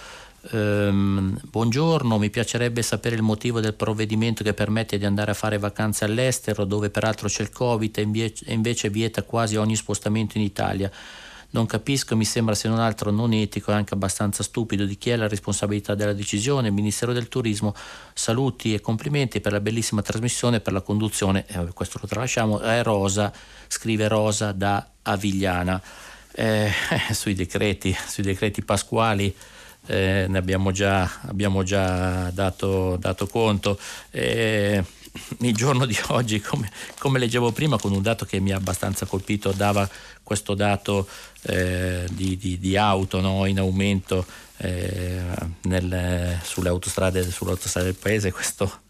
[0.52, 5.58] Ehm, buongiorno, mi piacerebbe sapere il motivo del provvedimento che permette di andare a fare
[5.58, 10.92] vacanze all'estero, dove peraltro c'è il Covid e invece vieta quasi ogni spostamento in Italia.
[11.50, 15.12] Non capisco, mi sembra se non altro non etico e anche abbastanza stupido di chi
[15.12, 16.70] è la responsabilità della decisione.
[16.72, 17.74] Ministero del Turismo,
[18.14, 22.84] saluti e complimenti per la bellissima trasmissione, per la conduzione, eh, questo lo tralasciamo, è
[22.84, 23.32] Rosa,
[23.68, 25.82] scrive Rosa da Avigliana.
[26.40, 26.72] Eh,
[27.14, 29.36] sui, decreti, sui decreti pasquali
[29.88, 33.80] eh, ne abbiamo già, abbiamo già dato, dato conto.
[34.12, 34.84] Eh,
[35.40, 36.70] il giorno di oggi, come,
[37.00, 39.90] come, leggevo prima, con un dato che mi ha abbastanza colpito, dava
[40.22, 41.08] questo dato
[41.44, 44.24] eh, di, di, di, auto no, in aumento
[44.58, 45.24] eh,
[45.64, 48.32] nel, sulle, autostrade, sulle, del paese.
[48.32, 48.82] Questo,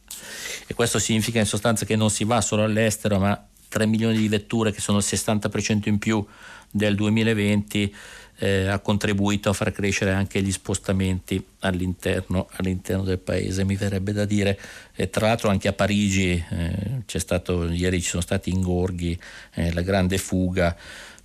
[0.67, 4.27] e questo significa in sostanza che non si va solo all'estero, ma 3 milioni di
[4.27, 6.25] vetture, che sono il 60% in più
[6.71, 7.95] del 2020,
[8.39, 14.13] eh, ha contribuito a far crescere anche gli spostamenti all'interno, all'interno del paese, mi verrebbe
[14.13, 14.59] da dire.
[14.95, 19.19] E tra l'altro anche a Parigi eh, c'è stato, ieri ci sono stati ingorghi,
[19.53, 20.75] eh, la grande fuga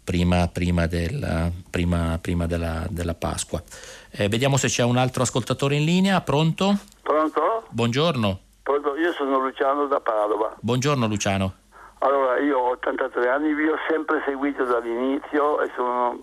[0.02, 3.62] prima, prima, della, prima, prima della, della, Pasqua.
[4.10, 6.78] Eh, vediamo se c'è un altro ascoltatore in linea, pronto?
[7.02, 7.66] Pronto?
[7.70, 8.40] Buongiorno.
[8.62, 8.96] Pronto?
[8.96, 10.56] Io sono Luciano da Padova.
[10.60, 11.54] Buongiorno Luciano.
[12.02, 16.18] Allora, io ho 83 anni, vi ho sempre seguito dall'inizio e sono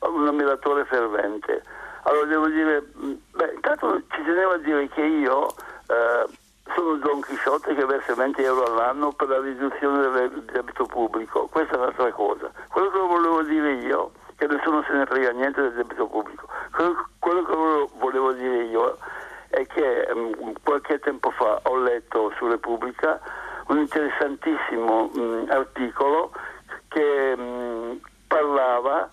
[0.00, 1.62] un ammiratore fervente.
[2.02, 6.26] Allora devo dire, beh, intanto ci tenevo a dire che io eh,
[6.74, 11.76] sono Don Chisciotte che versa 20 euro all'anno per la riduzione del debito pubblico, questa
[11.76, 12.50] è un'altra cosa.
[12.68, 16.46] Quello che volevo dire io, che nessuno se ne frega niente del debito pubblico,
[17.18, 18.98] quello, che volevo dire io
[19.48, 23.18] è che um, qualche tempo fa ho letto su Repubblica
[23.68, 26.32] un interessantissimo um, articolo
[26.88, 29.10] che um, parlava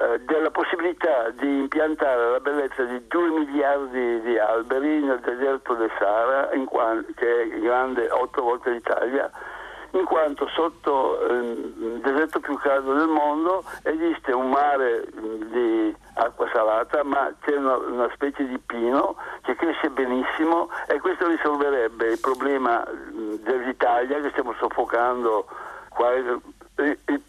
[0.00, 5.90] eh, della possibilità di impiantare la bellezza di 2 miliardi di alberi nel deserto del
[5.98, 9.30] Sahara, quanto, che è grande 8 volte l'Italia,
[9.92, 16.48] in quanto sotto eh, il deserto più caldo del mondo esiste un mare di acqua
[16.52, 22.20] salata, ma c'è una, una, specie di pino che cresce benissimo e questo risolverebbe il
[22.20, 22.84] problema
[23.42, 25.46] dell'Italia che stiamo soffocando.
[25.88, 26.40] Qua, il,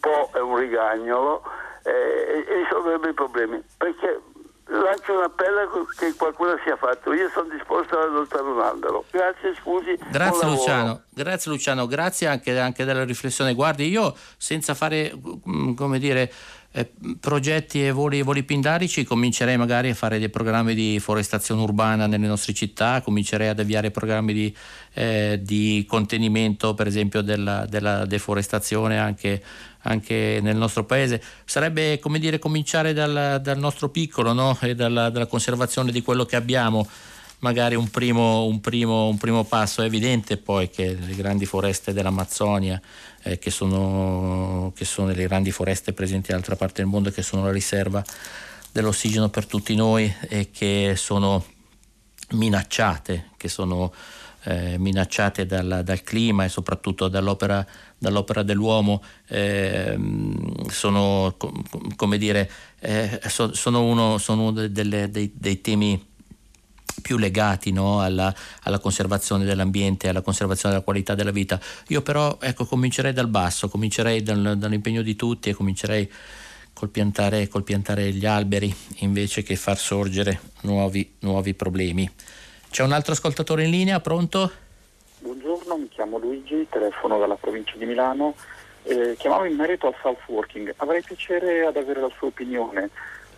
[0.00, 1.42] Po è un rigagnolo
[1.84, 3.62] eh, e risolverebbe i problemi.
[3.76, 4.20] Perché
[4.80, 7.12] lancio un appello che qualcuno sia fatto.
[7.12, 9.04] Io sono disposto ad adottare un albero.
[9.10, 9.98] Grazie, scusi.
[10.10, 11.02] Grazie Luciano.
[11.10, 13.54] Grazie Luciano, grazie anche, anche, della riflessione.
[13.54, 16.32] Guardi, io senza fare, mm, come dire,
[16.74, 22.06] eh, progetti e voli, voli, pindarici comincerei magari a fare dei programmi di forestazione urbana
[22.06, 24.56] nelle nostre città, comincerei ad avviare programmi di,
[24.94, 29.42] eh, di contenimento per esempio della, della deforestazione anche
[29.82, 31.22] anche nel nostro paese.
[31.44, 34.56] Sarebbe come dire cominciare dal, dal nostro piccolo no?
[34.60, 36.86] e dalla, dalla, conservazione di quello che abbiamo.
[37.40, 41.92] Magari un primo, un, primo, un primo, passo è evidente poi che le grandi foreste
[41.92, 42.80] dell'Amazzonia,
[43.24, 47.22] eh, che, sono, che sono le grandi foreste presenti in altra parte del mondo, che
[47.22, 48.02] sono la riserva
[48.70, 51.44] dell'ossigeno per tutti noi e che sono
[52.30, 53.92] minacciate, che sono
[54.44, 57.64] eh, minacciate dal, dal, clima e soprattutto dall'opera,
[57.98, 59.96] dall'opera dell'uomo eh,
[60.68, 61.36] sono,
[61.96, 66.10] come dire, eh, so, sono uno, sono delle, dei, dei, temi
[67.00, 71.60] più legati no, alla, alla, conservazione dell'ambiente, alla conservazione della qualità della vita.
[71.88, 76.10] Io però ecco, comincerei dal basso, comincerei dal, dall'impegno di tutti e comincerei
[76.72, 82.10] col piantare, col piantare, gli alberi invece che far sorgere nuovi, nuovi problemi.
[82.72, 84.50] C'è un altro ascoltatore in linea, pronto?
[85.18, 88.34] Buongiorno, mi chiamo Luigi, telefono dalla provincia di Milano.
[88.84, 90.72] Eh, chiamavo in merito al South Working.
[90.78, 92.88] Avrei piacere ad avere la sua opinione.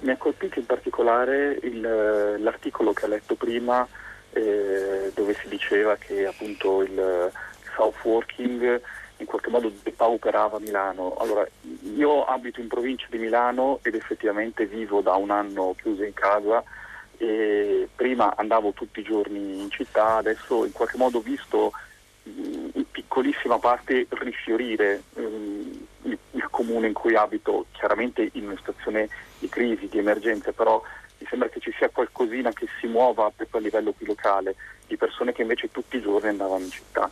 [0.02, 3.84] Mi ha colpito in particolare il, l'articolo che ha letto prima
[4.30, 7.32] eh, dove si diceva che appunto il
[7.74, 8.80] South Working
[9.16, 11.16] in qualche modo depauperava Milano.
[11.16, 11.44] Allora,
[11.96, 16.62] io abito in provincia di Milano ed effettivamente vivo da un anno chiuso in casa
[17.18, 21.72] e prima andavo tutti i giorni in città, adesso in qualche modo ho visto
[22.24, 26.18] in piccolissima parte rifiorire um, il,
[26.50, 29.08] comune in cui abito, chiaramente in una situazione
[29.38, 30.80] di crisi, di emergenza, però
[31.18, 34.54] mi sembra che ci sia qualcosina che si muova proprio a livello qui locale,
[34.86, 37.10] di persone che invece tutti i giorni andavano in città.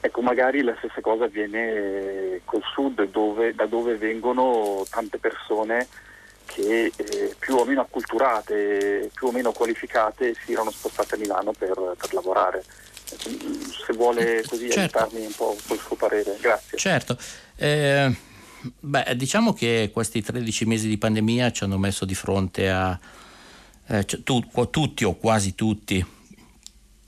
[0.00, 5.86] Ecco, magari la stessa cosa avviene col sud, dove, da dove vengono tante persone
[6.52, 11.52] che eh, più o meno acculturate, più o meno qualificate si erano spostate a Milano
[11.52, 12.64] per, per lavorare.
[13.04, 14.98] Se vuole così certo.
[14.98, 16.76] aiutarmi un po' col suo parere, grazie.
[16.76, 17.16] Certo.
[17.56, 18.14] Eh,
[18.80, 22.98] beh, diciamo che questi 13 mesi di pandemia ci hanno messo di fronte a
[23.86, 26.04] eh, tu, tutti o quasi tutti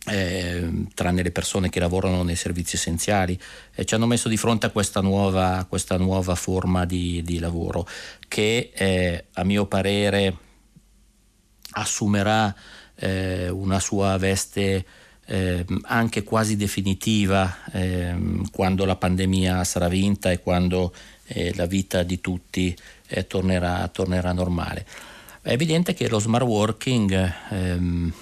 [0.07, 3.39] eh, tranne le persone che lavorano nei servizi essenziali,
[3.75, 7.87] eh, ci hanno messo di fronte a questa nuova, questa nuova forma di, di, lavoro
[8.27, 10.37] che eh, a mio parere
[11.73, 12.55] assumerà
[12.97, 14.85] eh, una sua veste
[15.25, 20.93] eh, anche quasi definitiva ehm, quando la pandemia sarà vinta e quando
[21.27, 22.77] eh, la vita di tutti
[23.29, 24.87] tornerà, tornerà normale.
[25.43, 28.13] È evidente che lo smart working ehm,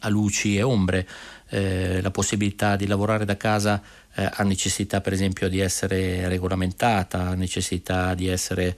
[0.00, 1.06] ha luci e ombre,
[1.48, 3.80] eh, la possibilità di lavorare da casa
[4.14, 8.76] eh, ha necessità per esempio di essere regolamentata, ha necessità di essere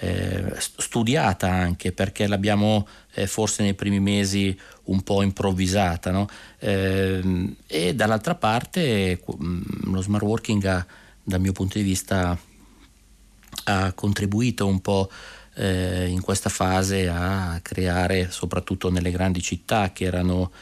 [0.00, 6.28] eh, studiata anche perché l'abbiamo eh, forse nei primi mesi un po' improvvisata no?
[6.58, 10.86] eh, e dall'altra parte mm, lo smart working ha,
[11.22, 12.38] dal mio punto di vista
[13.64, 15.10] ha contribuito un po'
[15.58, 20.52] eh, in questa fase a creare, soprattutto nelle grandi città che erano,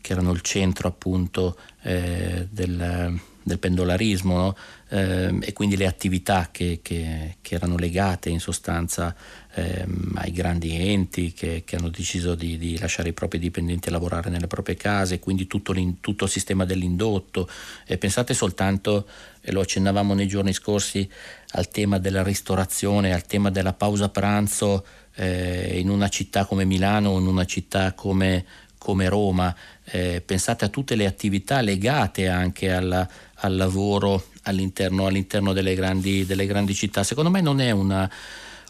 [0.00, 4.56] che erano il centro appunto eh, del, del, pendolarismo no?
[4.88, 9.14] eh, e quindi le attività che, che, che erano legate in sostanza
[9.56, 13.92] ehm, ai grandi enti che, che hanno deciso di, di, lasciare i propri dipendenti a
[13.92, 17.48] lavorare nelle proprie case, quindi tutto, tutto il sistema dell'indotto.
[17.86, 19.08] E pensate soltanto,
[19.40, 21.08] e lo accennavamo nei giorni scorsi,
[21.52, 24.84] al tema della ristorazione, al tema della pausa pranzo
[25.14, 28.44] eh, in una città come Milano o in una città come,
[28.76, 29.54] come Roma.
[29.84, 36.26] Eh, pensate a tutte le attività legate anche alla, al lavoro all'interno, all'interno delle, grandi,
[36.26, 37.02] delle, grandi, città.
[37.02, 38.10] Secondo me non è una,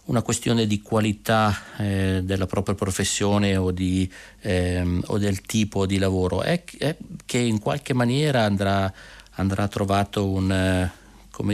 [0.06, 5.98] una questione di qualità eh, della propria professione o, di, ehm, o, del tipo di
[5.98, 8.92] lavoro, è, è, che in qualche maniera andrà,
[9.32, 10.88] andrà trovato un,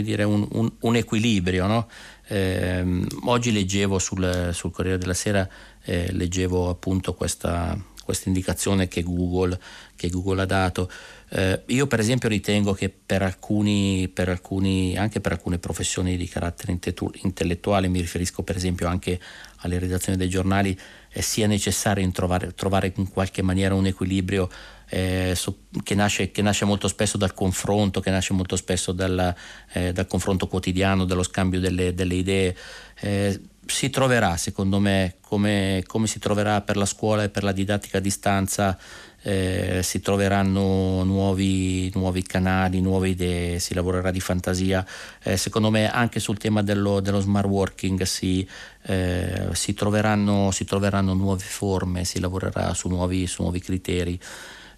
[0.01, 1.65] dire, un, un, un equilibrio.
[1.65, 1.87] No?
[2.27, 5.47] Eh, oggi leggevo sul, sul, Corriere della Sera,
[5.83, 9.59] eh, leggevo appunto questa, questa indicazione che Google,
[9.95, 10.89] che Google ha dato.
[11.29, 16.27] Eh, io per esempio ritengo che per alcuni, per alcuni, anche per alcune professioni di
[16.27, 16.77] carattere
[17.21, 19.19] intellettuale, mi riferisco per esempio anche
[19.57, 20.77] alle redazioni dei giornali,
[21.11, 24.49] eh, sia necessario trovare, trovare, in qualche maniera un equilibrio
[24.89, 25.35] eh,
[25.83, 29.33] che, nasce, che, nasce, molto spesso dal confronto, che nasce molto spesso dal,
[29.71, 32.55] eh, dal confronto quotidiano, dallo scambio delle, delle idee
[32.99, 37.51] eh, si troverà, secondo me, come, come, si troverà per la scuola e per la
[37.51, 38.77] didattica a distanza,
[39.21, 44.85] eh, si troveranno nuovi, nuovi, canali, nuove idee, si lavorerà di fantasia.
[45.23, 48.47] Eh, secondo me anche sul tema dello, dello smart working si,
[48.83, 54.19] eh, si, troveranno, si, troveranno, nuove forme, si lavorerà su nuovi, su nuovi criteri.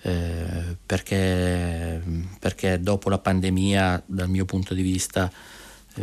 [0.01, 1.99] Eh, perché,
[2.39, 5.31] perché dopo la pandemia, dal mio punto di vista,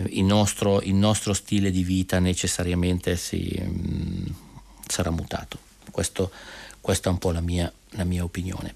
[0.09, 4.27] il nostro, il, nostro, stile di vita necessariamente si, mh, mm,
[4.87, 5.59] sarà mutato.
[5.91, 6.31] Questo,
[6.81, 8.75] questa è un po' la mia, la mia opinione.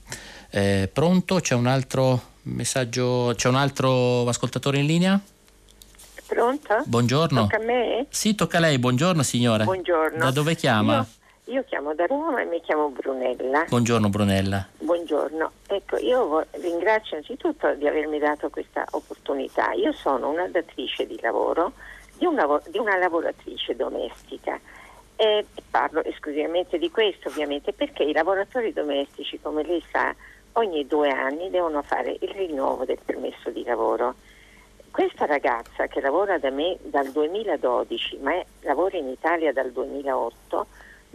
[0.50, 1.40] Eh, pronto?
[1.40, 3.32] C'è un altro messaggio?
[3.34, 5.20] C'è un altro ascoltatore in linea?
[6.26, 6.82] Pronto?
[6.84, 7.42] Buongiorno.
[7.42, 8.06] Tocca a me?
[8.10, 8.78] Sì, tocca a lei.
[8.78, 9.64] Buongiorno signora.
[9.64, 10.18] Buongiorno.
[10.18, 10.96] Da dove chiama?
[10.96, 11.06] Io,
[11.48, 13.66] io chiamo da Roma e mi chiamo Brunella.
[13.68, 14.66] Buongiorno Brunella.
[14.78, 15.52] Buongiorno.
[15.68, 19.70] Ecco, io ringrazio innanzitutto di avermi dato questa opportunità.
[19.72, 21.72] Io sono una datrice di lavoro,
[22.18, 24.58] di una, di una lavoratrice domestica
[25.14, 30.12] e parlo esclusivamente di questo ovviamente perché i lavoratori domestici, come lei sa,
[30.54, 34.16] ogni due anni devono fare il rinnovo del permesso di lavoro.
[34.90, 40.66] Questa ragazza che lavora da me dal 2012 ma è, lavora in Italia dal 2008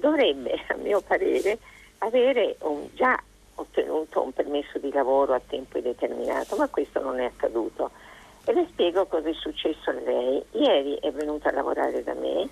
[0.02, 1.58] dovrebbe, a mio parere,
[2.00, 3.18] avere un, già
[3.56, 7.92] ottenuto un permesso di lavoro a tempo indeterminato, ma questo non è accaduto.
[8.44, 10.44] E le spiego cosa è successo a lei.
[10.52, 12.50] Ieri è venuta a lavorare da me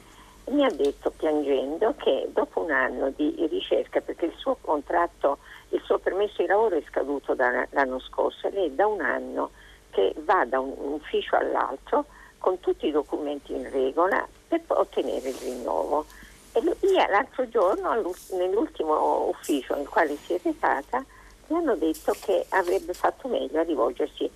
[0.49, 5.39] mi ha detto piangendo che dopo un anno di ricerca, perché il suo contratto,
[5.69, 9.51] il suo permesso di lavoro è scaduto da, l'anno scorso e lei da un anno
[9.91, 12.05] che va da un ufficio all'altro
[12.39, 16.05] con tutti i documenti in regola per ottenere il rinnovo.
[16.53, 21.03] E io l'altro giorno, nell'ultimo ufficio nel quale si è recata,
[21.47, 24.29] mi hanno detto che avrebbe fatto meglio a rivolgersi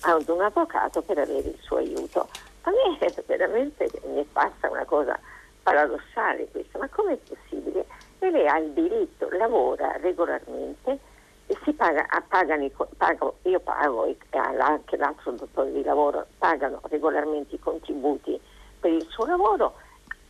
[0.00, 2.28] ad un avvocato per avere il suo aiuto.
[2.62, 5.18] A me veramente mi è passa una cosa
[5.62, 7.86] paradossale questo, ma com'è possibile?
[8.18, 10.98] E lei ha il diritto, lavora regolarmente
[11.64, 17.58] si paga, pagano, pago, io pago e anche l'altro dottore di lavoro pagano regolarmente i
[17.58, 18.38] contributi
[18.78, 19.74] per il suo lavoro.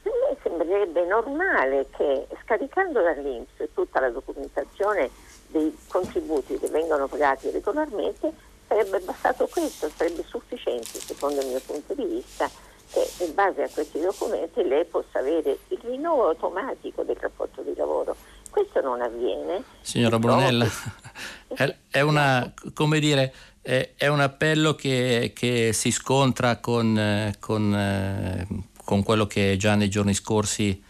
[0.08, 5.10] A me sembrerebbe normale che scaricando dall'Inps tutta la documentazione
[5.48, 8.32] dei contributi che vengono pagati regolarmente
[8.66, 12.50] sarebbe bastato questo, sarebbe sufficiente secondo il mio punto di vista
[12.90, 17.74] che in base a questi documenti lei possa avere il rinnovo automatico del rapporto di
[17.76, 18.16] lavoro.
[18.50, 19.62] Questo non avviene.
[19.80, 20.66] Signora Brunella,
[21.48, 27.34] è, è una, come dire, è, è un appello che, che, si scontra con, eh,
[27.38, 28.46] con, eh,
[28.88, 30.82] con quello che già nei giorni scorsi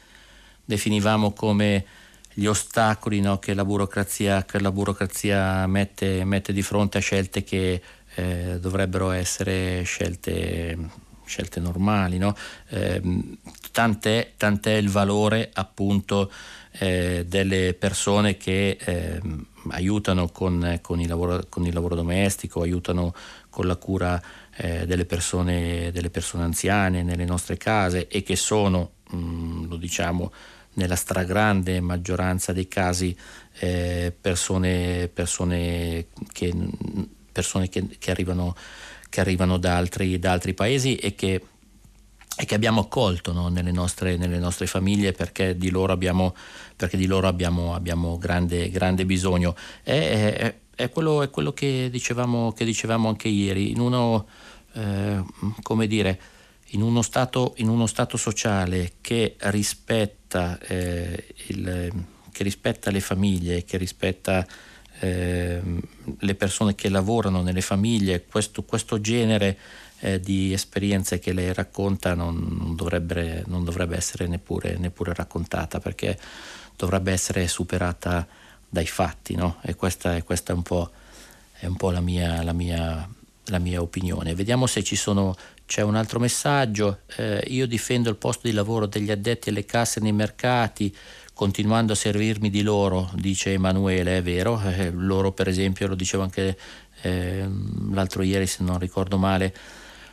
[0.65, 1.85] definivamo come
[2.33, 7.43] gli ostacoli no, che la burocrazia, che la burocrazia mette, mette, di fronte a scelte
[7.43, 7.83] che
[8.15, 10.79] eh, dovrebbero essere scelte,
[11.25, 12.19] scelte normali.
[12.19, 12.37] No?
[12.69, 13.03] Eh,
[13.73, 16.31] tant'è, tant'è, il valore appunto
[16.79, 23.13] eh, delle persone che ehm, aiutano con, con, il lavoro, con, il lavoro, domestico, aiutano
[23.51, 24.23] con la cura
[24.61, 29.77] eh, delle persone, delle, persone, anziane nelle nostre case e che sono, mh, mm, lo
[29.77, 30.33] diciamo,
[30.75, 33.17] nella stragrande maggioranza dei casi
[33.61, 36.53] eh, persone, persone, che,
[37.31, 38.57] persone che, che, arrivano,
[39.09, 41.41] che arrivano da altri, da altri, paesi e che,
[42.37, 43.49] e che abbiamo accolto no?
[43.49, 46.35] nelle, nostre, nelle, nostre, famiglie perché di loro abbiamo,
[46.93, 49.55] di loro abbiamo, abbiamo grande, grande, bisogno.
[49.83, 54.29] È, è, è, quello, è quello che, dicevamo, che dicevamo anche ieri, in uno,
[54.73, 55.23] eh,
[55.63, 56.21] come dire,
[56.73, 61.93] in uno stato, in uno stato sociale che rispetta, eh, il,
[62.31, 64.47] che rispetta, le famiglie, che rispetta
[65.01, 65.63] eh,
[66.19, 69.57] le persone che lavorano nelle famiglie, questo, questo genere
[70.01, 75.81] eh, di esperienze che lei racconta non, non, dovrebbe, non dovrebbe, essere neppure, neppure, raccontata
[75.81, 76.19] perché
[76.77, 78.27] dovrebbe essere superata
[78.69, 79.59] dai fatti no?
[79.63, 80.91] e questa, questa è un po',
[81.53, 83.09] è un po la, mia, la, mia,
[83.51, 84.35] la mia opinione.
[84.35, 85.35] Vediamo se sono
[85.67, 90.01] c'è un altro messaggio, eh, io difendo il posto di lavoro degli addetti alle casse
[90.01, 90.95] nei mercati,
[91.35, 96.23] continuando a servirmi di loro, dice Emanuele, è vero, eh, loro per esempio, lo dicevo
[96.23, 96.59] anche
[97.03, 97.49] eh,
[97.93, 99.55] l'altro ieri se non ricordo male,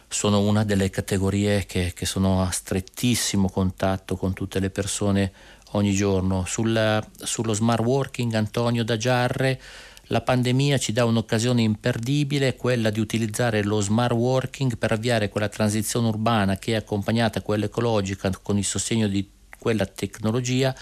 [0.07, 5.31] sono una delle categorie che, che, sono a strettissimo contatto con tutte le persone
[5.71, 6.45] ogni giorno.
[6.45, 9.59] Sul, sullo smart working Antonio da Giarre
[10.07, 15.49] la pandemia ci dà un'occasione imperdibile, quella di utilizzare lo smart working per avviare quella
[15.49, 19.27] transizione urbana che, accompagnata a quella ecologica con il sostegno di
[19.57, 20.75] quella tecnologia,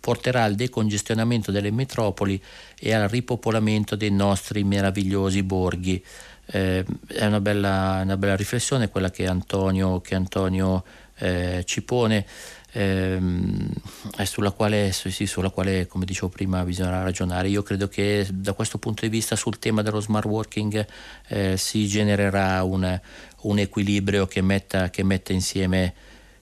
[0.00, 2.40] porterà al decongestionamento delle metropoli
[2.78, 6.04] e al ripopolamento dei nostri meravigliosi borghi.
[6.46, 10.84] Eh, è una bella, una bella, riflessione quella che Antonio, che Antonio
[11.18, 12.24] eh, ci pone
[12.72, 13.70] ehm,
[14.24, 17.48] sulla quale, sì, sulla quale, come dicevo prima, bisognerà ragionare.
[17.48, 20.86] Io credo che da questo punto di vista sul tema dello smart working
[21.28, 23.00] eh, si genererà un,
[23.42, 25.94] un equilibrio che metta, che metta, insieme,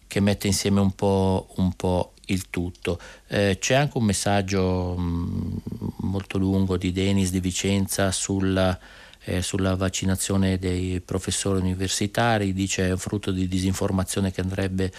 [0.06, 2.98] che metta insieme un po', un po' il tutto.
[3.28, 8.78] Eh, c'è anche un messaggio mh, mm, molto lungo di Denis di Vicenza sulla,
[9.24, 14.92] eh, sulla vaccinazione dei professori universitari, dice è un frutto di disinformazione che andrebbe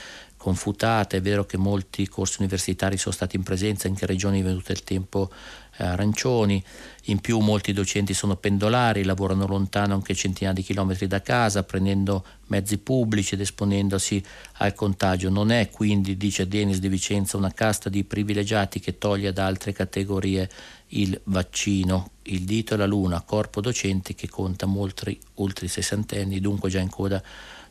[0.47, 4.43] confutata, è vero che molti corsi universitari sono stati in presenza, in che regioni è
[4.43, 5.29] venuto il tempo
[5.75, 6.63] eh, arancioni,
[7.07, 12.25] in più molti docenti sono pendolari, lavorano lontano anche centinaia di chilometri da casa, prendendo
[12.45, 14.23] mezzi pubblici ed esponendosi
[14.59, 15.29] al contagio.
[15.29, 19.73] Non è quindi, dice Denis di Vicenza, una casta di privilegiati che toglie ad altre
[19.73, 20.49] categorie
[20.91, 22.11] il vaccino.
[22.23, 26.79] Il dito e la luna, corpo docente che conta molti oltre i sessantenni, dunque già
[26.79, 27.21] in coda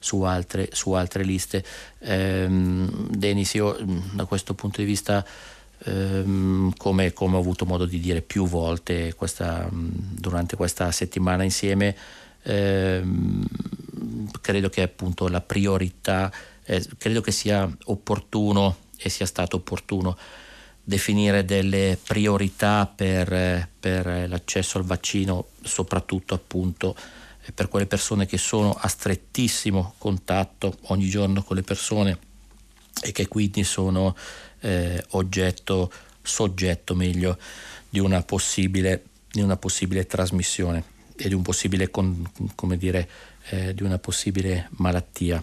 [0.07, 1.65] su altre, su altre liste.
[1.99, 3.77] Ehm, Denis, io
[4.13, 5.27] da questo punto di vista,
[5.85, 11.97] ehm, come, come, ho avuto modo di dire più volte questa, durante questa settimana insieme,
[12.45, 13.45] ehm,
[14.41, 16.31] credo che appunto la priorità,
[16.63, 20.17] eh, credo che sia opportuno e sia stato opportuno
[20.85, 26.95] definire delle priorità per, per l'accesso al vaccino, soprattutto appunto
[27.55, 32.19] per quelle persone che sono a strettissimo contatto ogni giorno con le persone
[33.03, 34.17] e che quindi sono
[34.61, 35.91] eh, oggetto,
[36.23, 37.39] soggetto meglio,
[37.89, 41.91] di una possibile, di una possibile trasmissione e di un possibile,
[42.77, 43.09] dire,
[43.51, 45.43] eh, di una possibile malattia.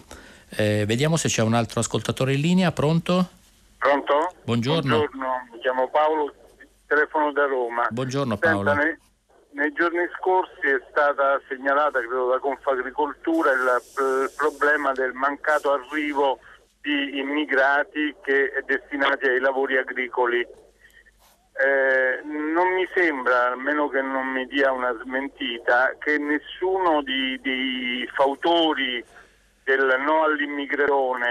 [0.50, 3.28] Eh, vediamo se c'è un altro ascoltatore in linea, pronto?
[3.78, 4.34] Pronto?
[4.44, 4.96] Buongiorno.
[4.96, 6.34] Buongiorno, mi chiamo Paolo,
[6.86, 7.88] telefono da Roma.
[7.90, 8.72] Buongiorno Paolo.
[8.72, 8.98] Senta,
[9.54, 16.38] nei giorni scorsi è stata segnalata, credo, da Confagricoltura il, il problema del mancato arrivo
[16.80, 18.14] di immigrati
[18.66, 20.40] destinati ai lavori agricoli.
[20.40, 29.02] Eh, non mi sembra, almeno che non mi dia una smentita, che nessuno dei fautori
[29.62, 31.28] del no all'immigrazione,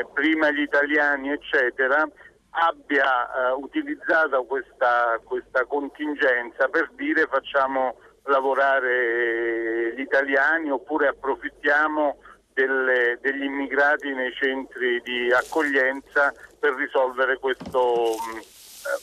[0.00, 2.06] eh, prima gli italiani, eccetera,
[2.50, 12.16] abbia eh, utilizzato questa, questa, contingenza per dire facciamo lavorare gli italiani oppure approfittiamo
[12.52, 18.42] delle, degli immigrati nei centri di accoglienza per risolvere questo mh, eh,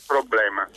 [0.05, 0.67] problema.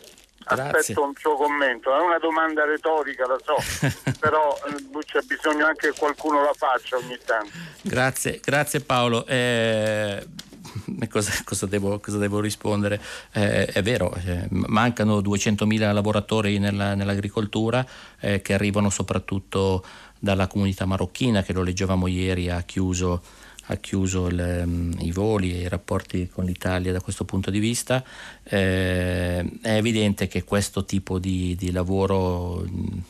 [0.43, 0.79] Grazie.
[0.79, 3.57] Aspetto un suo commento, è una domanda retorica, la so,
[4.19, 7.51] però eh, c'è bisogno anche che qualcuno la faccia ogni tanto.
[7.83, 9.25] Grazie, grazie Paolo.
[9.27, 10.27] Eh,
[11.09, 13.01] cosa, cosa, devo, cosa, devo, rispondere?
[13.33, 17.87] Eh, è vero, eh, mancano 200.000 lavoratori nella, nell'agricoltura
[18.21, 19.85] eh, che arrivano soprattutto
[20.19, 23.23] dalla comunità marocchina che lo leggevamo ieri ha chiuso,
[23.67, 27.59] ha chiuso il, um, i voli e i rapporti con l'Italia da questo punto di
[27.59, 28.05] vista.
[28.43, 33.03] Eh, è evidente che questo tipo di, di lavoro mh,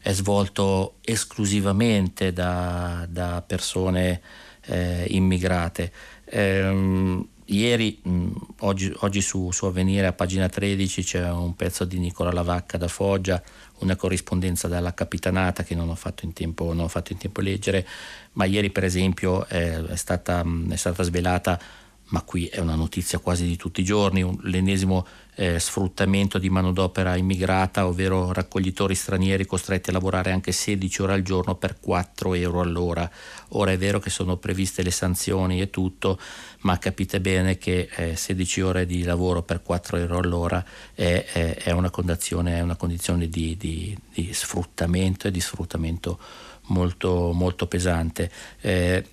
[0.00, 4.20] è svolto esclusivamente da, da persone
[4.66, 5.92] eh, immigrate.
[6.24, 8.30] Eh, ieri, mh,
[8.60, 12.88] oggi, oggi su, su, Avvenire a pagina 13 c'è un pezzo di Nicola Lavacca da
[12.88, 13.42] Foggia,
[13.80, 17.86] una corrispondenza dalla Capitanata che non ho fatto in tempo, ho fatto in tempo leggere,
[18.32, 21.60] ma ieri per esempio è, è, stata, è stata svelata
[22.08, 25.06] ma qui è una notizia quasi di tutti i giorni, un, l'ennesimo
[25.36, 31.22] eh, sfruttamento di manodopera immigrata, ovvero raccoglitori stranieri costretti a lavorare anche 16 ore al
[31.22, 33.10] giorno per 4 euro all'ora.
[33.50, 36.18] Ora è vero che sono previste le sanzioni e tutto,
[36.60, 41.54] ma capite bene che eh, 16 ore di lavoro per 4 euro all'ora è, è,
[41.56, 46.18] è una condizione, è una condizione di, di, di, sfruttamento e di sfruttamento
[46.66, 48.30] molto, molto pesante.
[48.60, 49.04] Eh,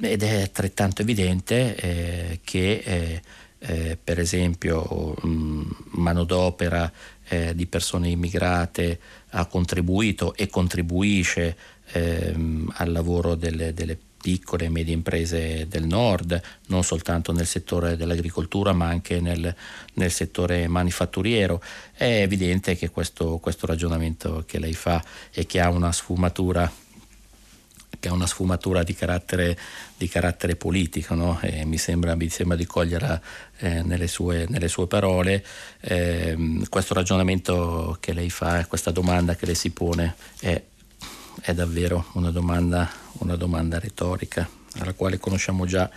[0.00, 3.20] ed è altrettanto evidente eh, che
[3.64, 5.62] eh, per esempio mh,
[5.92, 6.90] manodopera
[7.28, 8.98] eh, di persone immigrate
[9.30, 11.56] ha contribuito e contribuisce
[11.92, 17.96] ehm, al lavoro delle, delle piccole e medie imprese del nord, non soltanto nel settore
[17.96, 19.54] dell'agricoltura ma anche nel,
[19.94, 21.60] nel settore manifatturiero.
[21.92, 25.02] È evidente che questo, questo, ragionamento che lei fa
[25.32, 26.70] e che ha una sfumatura
[28.08, 29.56] ha una sfumatura di carattere,
[29.96, 31.38] di carattere politico, no?
[31.64, 33.20] mi, sembra, mi, sembra, di coglierla
[33.62, 35.44] eh, nelle, sue, nelle, sue, parole.
[35.80, 36.36] Eh,
[36.68, 40.60] questo ragionamento che lei fa, questa domanda che lei si pone è,
[41.40, 44.48] è davvero una domanda, una domanda retorica
[44.80, 45.88] alla quale conosciamo già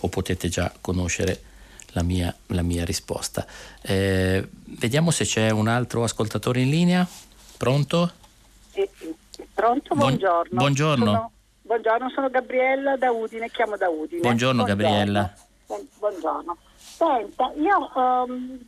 [0.00, 1.40] o potete già conoscere
[1.92, 3.46] la mia, la mia risposta.
[3.80, 4.46] Eh,
[4.78, 7.08] vediamo se c'è un altro ascoltatore in linea.
[7.56, 8.12] Pronto?
[8.72, 8.90] Eh,
[9.54, 10.58] pronto, buongiorno.
[10.58, 11.04] Buongiorno.
[11.04, 11.30] Sono,
[11.62, 14.20] Buongiorno, sono Gabriella da Udine, chiamo da Udine.
[14.20, 14.84] Buongiorno, buongiorno.
[14.84, 15.34] Gabriella.
[15.98, 16.58] Buongiorno.
[17.04, 18.58] Senta, io um,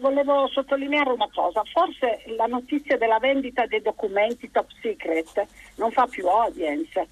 [0.00, 6.06] volevo sottolineare una cosa, forse la notizia della vendita dei documenti top secret non fa
[6.06, 7.06] più audience,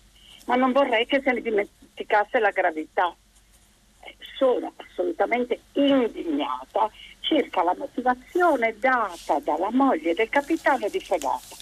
[0.47, 3.15] ma non vorrei che se ne dimenticasse la gravità.
[4.39, 6.91] Sono assolutamente indignata
[7.21, 11.59] circa la motivazione data dalla moglie del capitano di fregata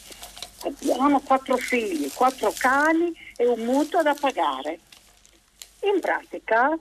[0.65, 4.81] abbiamo quattro figli, quattro cani e un mutuo da pagare.
[5.83, 6.77] In pratica,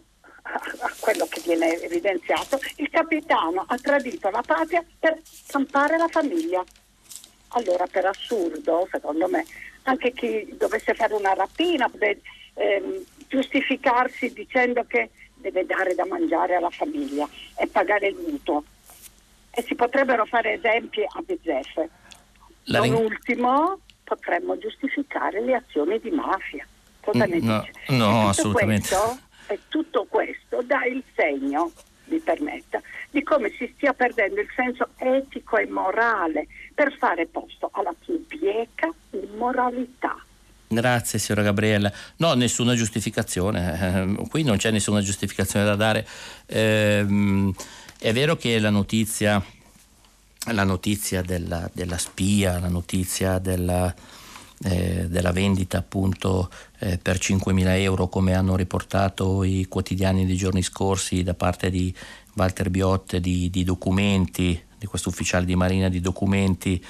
[0.80, 6.64] a quello che viene evidenziato, il capitano ha tradito la patria per campare la famiglia.
[7.50, 9.46] Allora, per assurdo, secondo me,
[9.84, 12.22] anche chi dovesse fare una rapina deve
[12.54, 18.64] ehm, giustificarsi dicendo che deve dare da mangiare alla famiglia e pagare il mutuo.
[19.52, 21.90] E si potrebbero fare esempi a bizzeffe.
[22.66, 26.66] La ring- ultimo potremmo giustificare le azioni di mafia.
[27.02, 27.94] Cosa ne no, dice?
[27.94, 28.90] No, assolutamente.
[28.90, 31.72] Questo, e tutto questo dà il segno,
[32.06, 37.70] mi permetta, di come si stia perdendo il senso etico e morale per fare posto
[37.74, 40.16] alla più bieca immoralità.
[40.70, 41.92] Grazie signora Gabriella.
[42.18, 46.06] No, nessuna giustificazione, eh, qui non c'è nessuna giustificazione da dare.
[46.46, 47.06] Eh,
[48.00, 49.42] è vero che la notizia
[50.54, 53.94] la notizia della, della spia, la notizia della,
[54.64, 60.64] eh, della vendita appunto eh, per 5.000 euro come hanno riportato i quotidiani dei giorni
[60.64, 61.94] scorsi da parte di
[62.36, 66.84] Walter Biot di, di documenti, di questo ufficiale di marina di documenti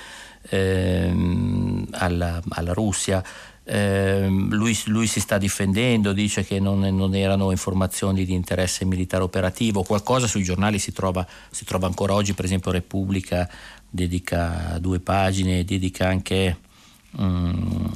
[0.50, 3.24] ehm, alla, alla Russia.
[3.70, 9.24] Eh, lui, lui, si sta difendendo, dice che non, non, erano informazioni di interesse militare
[9.24, 13.50] operativo, qualcosa sui giornali si trova, si trova ancora oggi, per esempio Repubblica
[13.90, 16.58] dedica due pagine, dedica anche,
[17.12, 17.92] um,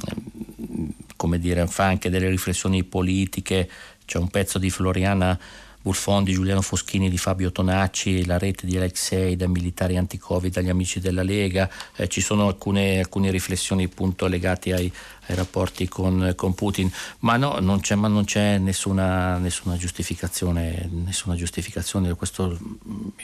[1.16, 3.70] come dire, fa anche delle riflessioni politiche,
[4.04, 5.38] c'è un pezzo di Floriana
[5.82, 10.68] Burfon di Giuliano Foschini, di Fabio Tonacci, la rete di Alexei da militari anti-Covid, dagli
[10.68, 14.90] amici della Lega, eh, ci sono alcune, alcune riflessioni appunto legate ai,
[15.26, 16.90] ai rapporti con, con, Putin,
[17.20, 22.56] ma no, non c'è, ma non c'è nessuna, nessuna, giustificazione, nessuna giustificazione, questo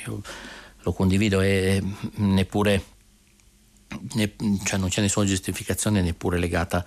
[0.04, 0.20] io
[0.82, 1.80] lo condivido e
[2.16, 2.82] neppure,
[4.14, 4.34] ne,
[4.64, 6.84] cioè non c'è nessuna giustificazione neppure legata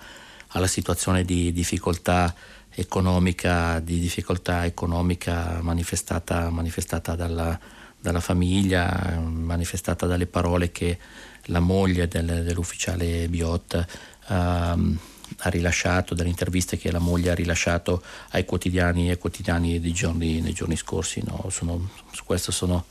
[0.48, 2.34] alla situazione di difficoltà
[2.74, 7.58] economica, di difficoltà economica manifestata, manifestata dalla,
[7.98, 10.98] dalla, famiglia, manifestata dalle parole che
[11.46, 13.86] la moglie del, dell'ufficiale Biot
[14.28, 14.98] um,
[15.38, 20.40] ha rilasciato, dalle interviste che la moglie ha rilasciato ai quotidiani, ai quotidiani dei, giorni,
[20.40, 21.22] nei giorni scorsi.
[21.24, 21.46] No?
[21.50, 22.84] Sono, su questo sono,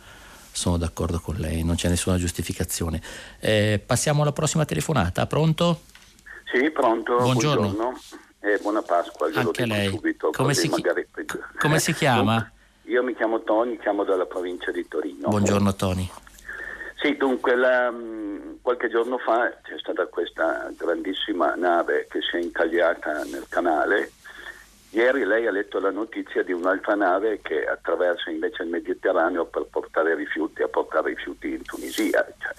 [0.51, 3.01] sono, d'accordo con lei, non c'è nessuna giustificazione.
[3.39, 5.81] Eh, passiamo alla prossima telefonata, pronto?
[6.51, 7.15] Sì, pronto.
[7.17, 7.69] Buongiorno.
[7.69, 7.99] buongiorno.
[8.41, 9.89] Eh, buona Pasqua, Anche lei.
[9.89, 10.83] Subito, come, si, chi...
[11.59, 12.51] come si chiama?
[12.83, 15.29] Io mi chiamo Tony, chiamo dalla provincia di Torino.
[15.29, 16.09] Buongiorno Tony.
[17.01, 17.93] Sì, dunque la,
[18.61, 24.11] qualche giorno fa c'è stata questa grandissima nave che si è incagliata nel canale.
[24.93, 29.67] Ieri lei ha letto la notizia di un'altra nave che attraversa invece il Mediterraneo per
[29.71, 32.27] portare rifiuti, a portare rifiuti in Tunisia.
[32.37, 32.53] Cioè,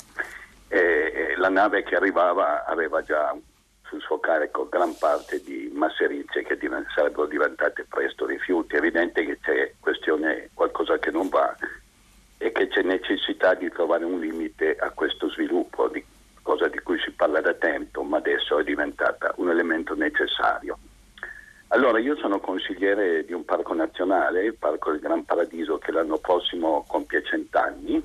[0.68, 3.36] e, e la nave che arrivava aveva già
[3.84, 8.76] sul suo carico gran parte di masserizie che div- sarebbero diventate presto rifiuti.
[8.76, 11.54] È evidente che c'è questione, qualcosa che non va
[12.38, 16.02] e che c'è necessità di trovare un limite a questo sviluppo, di,
[16.40, 20.78] cosa di cui si parla da tempo, ma adesso è diventata un elemento necessario.
[21.74, 26.18] Allora, io sono consigliere di un parco nazionale, il Parco del Gran Paradiso, che l'anno
[26.18, 27.96] prossimo compie cent'anni.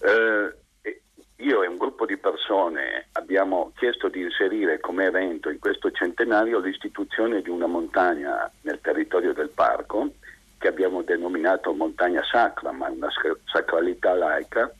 [0.00, 0.54] Eh,
[1.36, 6.58] io e un gruppo di persone abbiamo chiesto di inserire come evento in questo centenario
[6.58, 10.12] l'istituzione di una montagna nel territorio del parco
[10.58, 13.08] che abbiamo denominato montagna sacra, ma una
[13.50, 14.70] sacralità laica,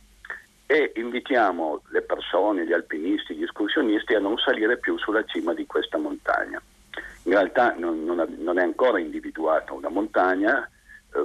[0.67, 5.65] e invitiamo le persone, gli alpinisti, gli escursionisti a non salire più sulla cima di
[5.65, 6.61] questa montagna.
[7.25, 10.69] In realtà non, non, è ancora individuata una montagna,
[11.15, 11.25] eh,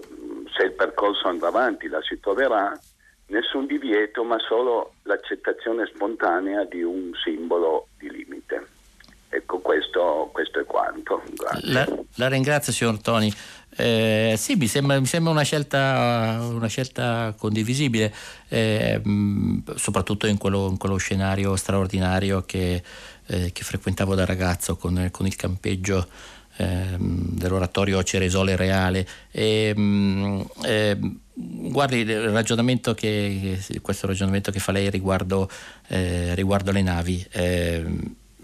[0.55, 2.77] se il percorso andrà avanti la si troverà,
[3.27, 8.67] nessun divieto, ma solo l'accettazione spontanea di un simbolo di limite.
[9.29, 11.23] Ecco, questo, questo è quanto.
[11.61, 11.87] La,
[12.17, 13.33] la, ringrazio, signor Toni.
[13.75, 18.13] Eh, sì, mi sembra, mi sembra una, scelta, una, scelta, condivisibile,
[18.49, 19.01] eh,
[19.75, 22.83] soprattutto in quello, in quello, scenario straordinario che,
[23.27, 26.07] eh, che frequentavo da ragazzo con, con il campeggio
[26.57, 29.07] ehm, dell'oratorio Ceresole Reale.
[29.31, 29.73] E,
[30.63, 30.97] eh,
[31.33, 35.49] guardi il ragionamento che, questo ragionamento che fa lei riguardo,
[35.87, 37.25] eh, riguardo le navi.
[37.31, 37.85] Eh,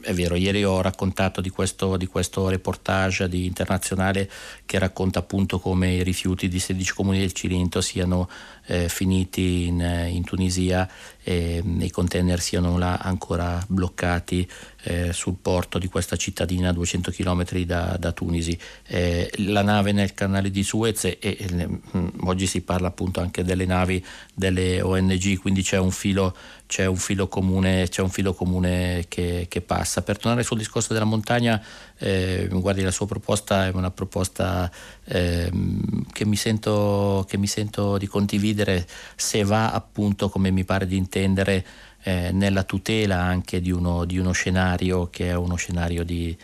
[0.01, 4.29] è vero, ieri ho raccontato di questo, di questo reportage di internazionale
[4.65, 8.29] che racconta appunto come i rifiuti di 16 comuni del Cilento siano
[8.69, 9.79] eh, finiti in,
[10.09, 10.87] in Tunisia
[11.23, 14.47] e i container siano là ancora bloccati
[14.83, 18.57] eh, sul porto di questa cittadina a 200 km da, da Tunisi.
[18.85, 21.67] Eh, la nave nel canale di Suez e, e,
[21.97, 26.35] mm, oggi si parla appunto anche delle navi delle ONG, quindi c'è un filo,
[26.67, 30.01] c'è un filo comune, c'è un filo comune che, che, passa.
[30.01, 31.61] Per tornare sul discorso della montagna,
[31.99, 34.71] eh, guardi la sua proposta è una proposta
[35.05, 40.87] ehm, che mi, sento, che mi sento di condividere se va appunto come mi pare
[40.87, 41.65] di intendere
[42.03, 46.35] eh, nella tutela anche di uno, di uno, scenario che è uno scenario di,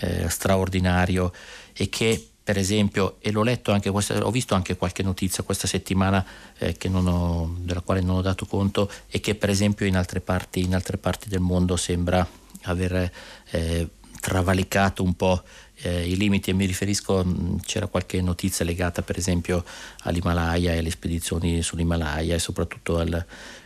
[0.00, 1.32] eh, straordinario
[1.72, 5.66] e che per esempio, e l'ho letto anche questa, ho visto anche qualche notizia questa
[5.66, 6.24] settimana
[6.56, 10.62] eh, ho, della quale non ho dato conto e che per esempio in altre parti,
[10.62, 12.26] in altre parti del mondo sembra
[12.62, 13.12] aver
[13.50, 13.88] eh,
[14.20, 15.42] travalicato un po'
[15.82, 19.64] eh, i limiti e mi riferisco, mh, c'era qualche notizia legata per esempio
[20.02, 23.24] all'Himalaya e alle spedizioni sull'Himalaya e soprattutto al,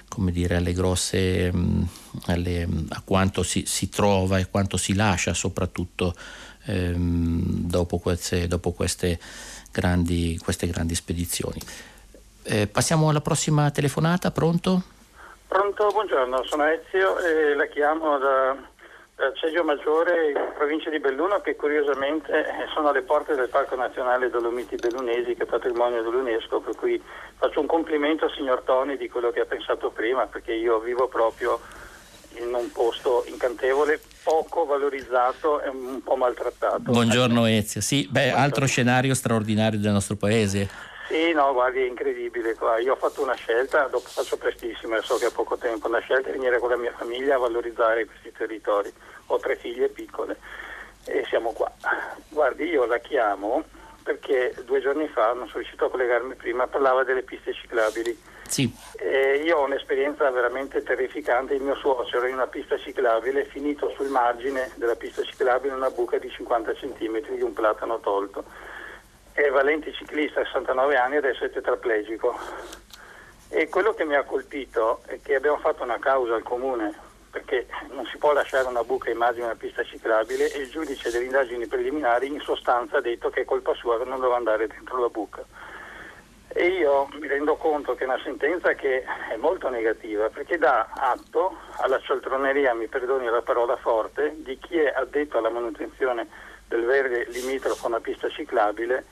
[0.08, 1.88] come dire, alle grosse, mh,
[2.26, 6.14] alle, a quanto si, si, trova e quanto si lascia soprattutto
[6.66, 9.18] ehm, dopo, queste, dopo queste,
[9.70, 11.60] grandi, queste, grandi, spedizioni.
[12.44, 14.82] Eh, passiamo alla prossima telefonata, pronto?
[15.46, 18.56] Pronto, buongiorno, sono Ezio e la chiamo da
[19.34, 24.30] Ceggio Maggiore in provincia di Belluno che curiosamente eh, sono alle porte del Parco Nazionale
[24.30, 27.00] Dolomiti Bellunesi che è patrimonio dell'UNESCO per cui
[27.36, 31.06] faccio un complimento al signor Toni di quello che ha pensato prima perché io vivo
[31.06, 31.60] proprio
[32.40, 36.90] in un posto incantevole, poco valorizzato e un po' maltrattato.
[36.90, 40.90] Buongiorno Ezio, sì, beh, altro scenario straordinario del nostro paese.
[41.08, 42.56] Sì, no, guardi, è incredibile.
[42.82, 46.30] Io ho fatto una scelta, dopo faccio prestissimo, so che ho poco tempo, una scelta
[46.30, 48.90] è venire con la mia famiglia a valorizzare questi territori.
[49.26, 50.36] Ho tre figlie piccole
[51.06, 51.70] e siamo qua.
[52.28, 53.64] Guardi, io la chiamo
[54.02, 58.20] perché due giorni fa, non sono riuscito a collegarmi prima, parlava delle piste ciclabili.
[58.48, 58.70] Sì.
[58.98, 61.54] Eh, io ho un'esperienza veramente terrificante.
[61.54, 65.78] Il mio suocero in una pista ciclabile è finito sul margine della pista ciclabile in
[65.78, 68.44] una buca di 50 cm di un platano tolto
[69.32, 72.38] è valente ciclista, 69 anni, adesso è tetraplegico.
[73.48, 77.66] E quello che mi ha colpito è che abbiamo fatto una causa al comune perché
[77.90, 81.66] non si può lasciare una buca immagine una pista ciclabile e il giudice delle indagini
[81.66, 85.08] preliminari in sostanza ha detto che è colpa sua che non doveva andare dentro la
[85.08, 85.42] buca.
[86.54, 90.90] E io mi rendo conto che è una sentenza che è molto negativa perché dà
[90.94, 96.28] atto alla cialtroneria, mi perdoni la parola forte, di chi è addetto alla manutenzione
[96.68, 99.06] del verde limitrofo a una pista ciclabile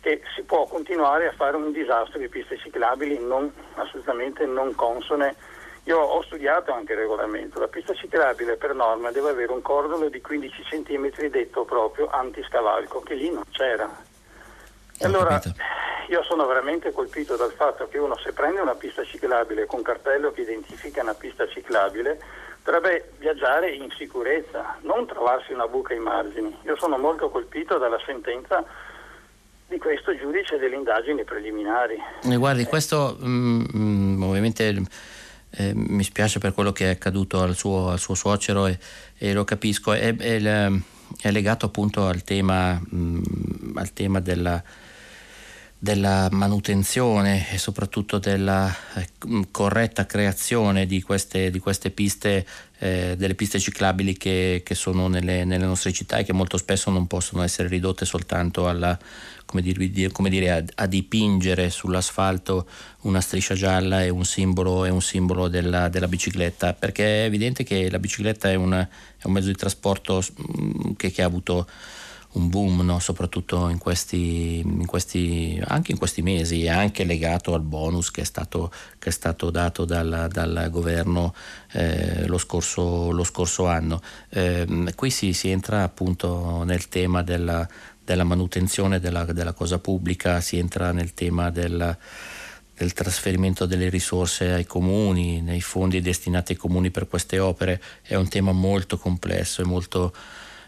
[0.00, 5.34] che si può continuare a fare un disastro di piste ciclabili non, assolutamente non consone.
[5.86, 10.08] Io ho studiato anche il regolamento, la pista ciclabile per norma deve avere un cordolo
[10.08, 13.88] di 15 cm detto proprio antiscavalco, che lì non c'era.
[14.98, 15.40] E allora
[16.08, 20.32] io sono veramente colpito dal fatto che uno se prende una pista ciclabile con cartello
[20.32, 22.18] che identifica una pista ciclabile
[22.64, 26.52] dovrebbe viaggiare in sicurezza, non trovarsi una buca ai margini.
[26.64, 28.64] Io sono molto colpito dalla sentenza
[29.68, 31.96] di questo giudice delle indagini preliminari.
[32.24, 34.74] Eh, guardi, questo mm, mm, ovviamente
[35.50, 38.78] eh, mi spiace per quello che è accaduto al suo, al suo suocero e,
[39.16, 40.70] e, lo capisco, è, è,
[41.20, 44.62] è, legato appunto al tema, mm, al tema della
[45.78, 49.08] della manutenzione e soprattutto della eh,
[49.50, 52.46] corretta creazione di queste, di queste piste,
[52.78, 56.90] eh, delle piste ciclabili che, che sono nelle, nelle, nostre città e che molto spesso
[56.90, 58.98] non possono essere ridotte soltanto alla,
[59.44, 62.66] come dire, come dire, a, a, dipingere sull'asfalto
[63.02, 67.64] una striscia gialla e un simbolo, e un simbolo della, della, bicicletta, perché è evidente
[67.64, 70.24] che la bicicletta è, una, è un mezzo di trasporto
[70.96, 71.68] che, che ha avuto
[72.36, 72.98] un boom, no?
[72.98, 78.24] soprattutto in questi, in questi, anche in questi mesi, anche legato al bonus che è
[78.24, 81.34] stato, che è stato dato dal, dal governo
[81.72, 84.00] eh, lo, scorso, lo, scorso, anno.
[84.28, 87.66] Eh, qui si, si, entra appunto nel tema della,
[88.04, 91.96] della manutenzione della, della, cosa pubblica, si entra nel tema del
[92.76, 98.16] del trasferimento delle risorse ai comuni, nei fondi destinati ai comuni per queste opere, è
[98.16, 100.12] un tema molto complesso e molto,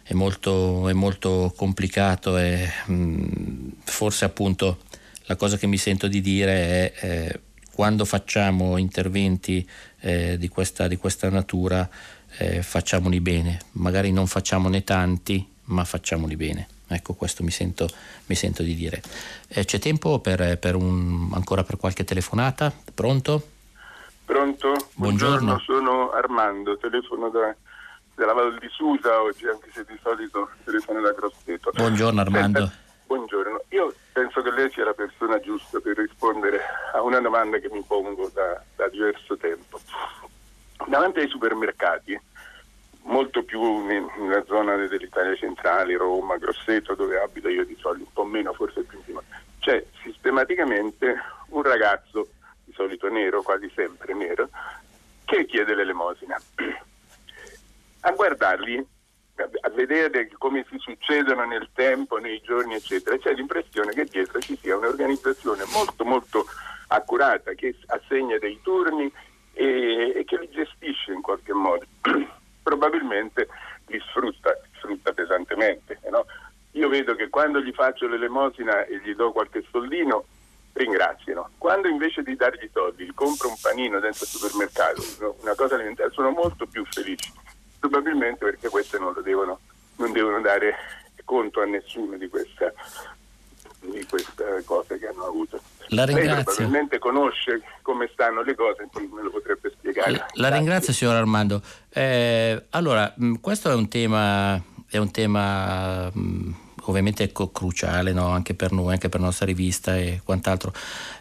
[0.09, 4.78] è molto, è molto complicato e mh, forse appunto
[5.26, 7.40] la cosa che mi sento di dire è eh,
[7.74, 9.68] quando facciamo interventi
[10.01, 11.86] eh, di, questa, di, questa, natura
[12.39, 16.66] eh, facciamoli bene, magari non facciamone tanti ma facciamoli bene.
[16.86, 17.86] Ecco, questo mi sento,
[18.26, 19.02] mi sento di dire.
[19.48, 22.72] Eh, c'è tempo per, per un, ancora per qualche telefonata?
[22.94, 23.47] Pronto?
[24.24, 24.74] Pronto?
[24.94, 25.36] Buongiorno.
[25.36, 27.55] Buongiorno, sono Armando, telefono da
[28.19, 31.70] della Val di Susa oggi, anche se di solito telefono da Grosseto.
[31.73, 32.59] Buongiorno Armando.
[32.59, 32.77] Senta,
[33.07, 36.61] buongiorno, io penso che lei sia la persona giusta per rispondere
[36.93, 39.78] a una domanda che mi pongo da, da diverso tempo.
[40.89, 42.20] Davanti ai supermercati,
[43.03, 48.24] molto più nella zona dell'Italia centrale, Roma, Grosseto, dove abito io di solito, un po'
[48.24, 49.16] meno, forse più in
[49.61, 51.15] c'è sistematicamente
[51.51, 52.28] un ragazzo,
[52.65, 54.49] di solito nero, quasi sempre nero,
[55.24, 56.36] che chiede l'elemosina
[58.00, 58.86] a guardarli,
[59.60, 64.56] a vedere come si succedono nel tempo, nei giorni, eccetera, c'è l'impressione che dietro ci
[64.60, 66.46] sia un'organizzazione molto, molto
[66.88, 69.10] accurata che assegna dei turni
[69.52, 71.84] e, e che li gestisce in qualche modo.
[72.62, 73.48] Probabilmente
[73.86, 76.00] li sfrutta, sfrutta pesantemente.
[76.10, 76.26] No?
[76.72, 80.24] Io vedo che quando gli faccio l'elemosina e gli do qualche soldino,
[80.72, 81.50] ringraziano.
[81.58, 85.02] Quando invece di dargli soldi gli compro un panino dentro il supermercato,
[85.42, 87.32] una cosa alimentare, sono molto più felici
[87.78, 89.60] probabilmente perché queste non, devono,
[89.96, 90.74] non devono dare
[91.24, 92.72] conto a nessuno di questa,
[93.80, 95.60] di queste cose che hanno avuto.
[95.88, 96.34] La ringrazio.
[96.34, 100.12] Lei probabilmente conosce come stanno le cose, quindi me lo potrebbe spiegare.
[100.12, 101.62] La, la ringrazio signor Armando.
[101.90, 108.28] Eh, allora, mh, questo è un tema, è un tema mh, ovviamente cruciale no?
[108.28, 110.72] anche per noi, anche per la nostra rivista e quant'altro.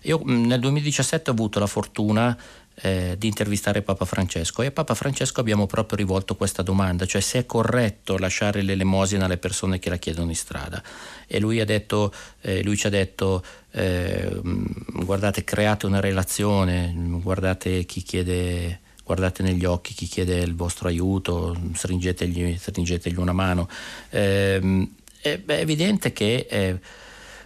[0.04, 2.38] Io mh, nel 2017 ho avuto la fortuna
[2.82, 7.22] eh, di intervistare Papa Francesco e a Papa Francesco abbiamo proprio rivolto questa domanda, cioè
[7.22, 10.82] se è corretto lasciare l'elemosina alle persone che la chiedono in strada.
[11.26, 18.04] E lui, detto, eh, lui ci ha detto eh, guardate create una relazione, guardate chi
[18.04, 23.70] chiede guardate negli occhi chi chiede il vostro aiuto, stringetegli, stringetegli una mano.
[24.10, 24.90] Eh,
[25.22, 26.78] è, è, evidente che eh,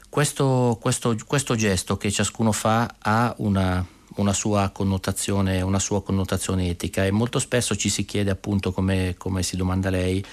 [0.09, 3.85] questo, questo, questo gesto che ciascuno fa ha una
[4.15, 7.05] una sua connotazione, una sua connotazione etica.
[7.05, 10.23] E molto spesso ci si chiede appunto come, come si domanda lei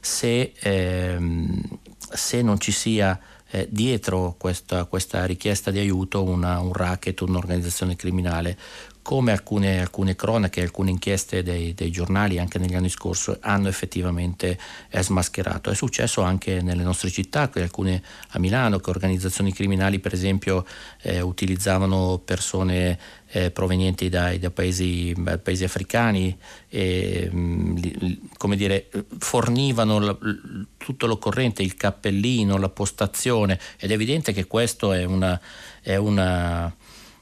[0.00, 1.60] se, ehm,
[1.96, 3.18] se non ci sia
[3.50, 8.58] eh, dietro questa, questa, richiesta di aiuto una, un racket, un'organizzazione criminale
[9.06, 14.58] come alcune, alcune, cronache, alcune inchieste dei, dei, giornali anche negli anni scorsi hanno effettivamente
[14.90, 15.70] eh, smascherato.
[15.70, 20.66] È successo anche nelle nostre città, alcune a Milano, che organizzazioni criminali per esempio
[21.02, 26.36] eh, utilizzavano persone eh, provenienti dai, da paesi, paesi, africani
[26.68, 30.18] e li, come dire, fornivano la,
[30.78, 35.40] tutto l'occorrente, il cappellino, la postazione ed è evidente che questo è una,
[35.80, 36.74] è una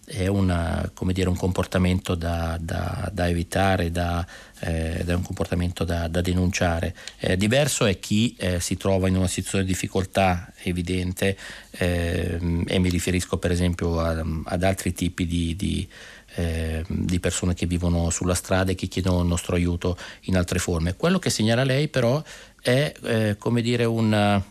[0.06, 4.26] è una, dire, un comportamento da, da, da evitare, da,
[4.60, 6.94] eh, da, un comportamento da, denunciare.
[7.18, 11.36] Eh, diverso è chi eh, si trova in una situazione di difficoltà evidente
[11.70, 15.88] ehm, e mi riferisco per esempio a, ad altri tipi di, di,
[16.34, 20.58] ehm, di, persone che vivono sulla strada e che chiedono il nostro aiuto in altre
[20.58, 20.96] forme.
[20.96, 22.22] Quello che segnala lei però
[22.60, 24.42] è eh, come dire una,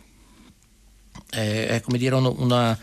[1.29, 2.79] è, come dire una, una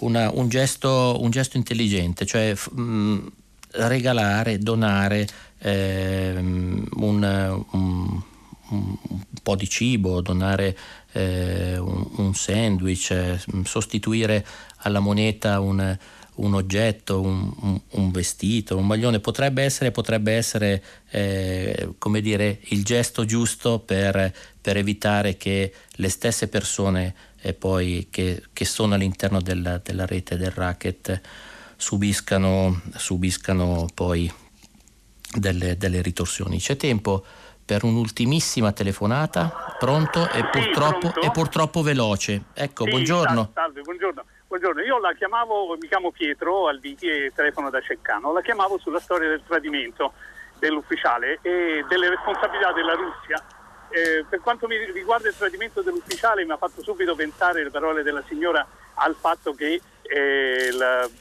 [0.00, 3.26] una, un, gesto, un, gesto, intelligente, cioè mh, mm,
[3.72, 5.26] regalare, donare
[5.58, 8.22] eh, un, un,
[8.68, 8.98] un,
[9.42, 10.76] po' di cibo, donare
[11.12, 14.44] eh, un, sandwich, eh, sostituire
[14.78, 15.96] alla moneta un,
[16.36, 23.78] oggetto, un, vestito, un maglione, potrebbe essere, potrebbe essere eh, come dire, il gesto giusto
[23.78, 27.14] per, per evitare che le stesse persone
[27.52, 31.20] poi che, che sono all'interno della, della, rete del racket
[31.76, 34.32] subiscano, subiscano poi
[35.34, 36.58] delle, delle, ritorsioni.
[36.58, 37.22] C'è tempo
[37.64, 41.20] per un'ultimissima telefonata, pronto e purtroppo, pronto?
[41.20, 42.44] E purtroppo veloce.
[42.54, 43.50] Ecco, sì, buongiorno.
[43.52, 44.24] Salve, buongiorno.
[44.46, 49.00] Buongiorno, io la chiamavo, mi chiamo Pietro Albiti e telefono da Ceccano, la chiamavo sulla
[49.00, 50.12] storia del tradimento
[50.60, 53.42] dell'ufficiale e delle responsabilità della Russia
[53.90, 58.02] eh, per quanto mi riguarda il tradimento dell'ufficiale mi ha fatto subito pensare le parole
[58.02, 60.70] della signora al fatto che eh,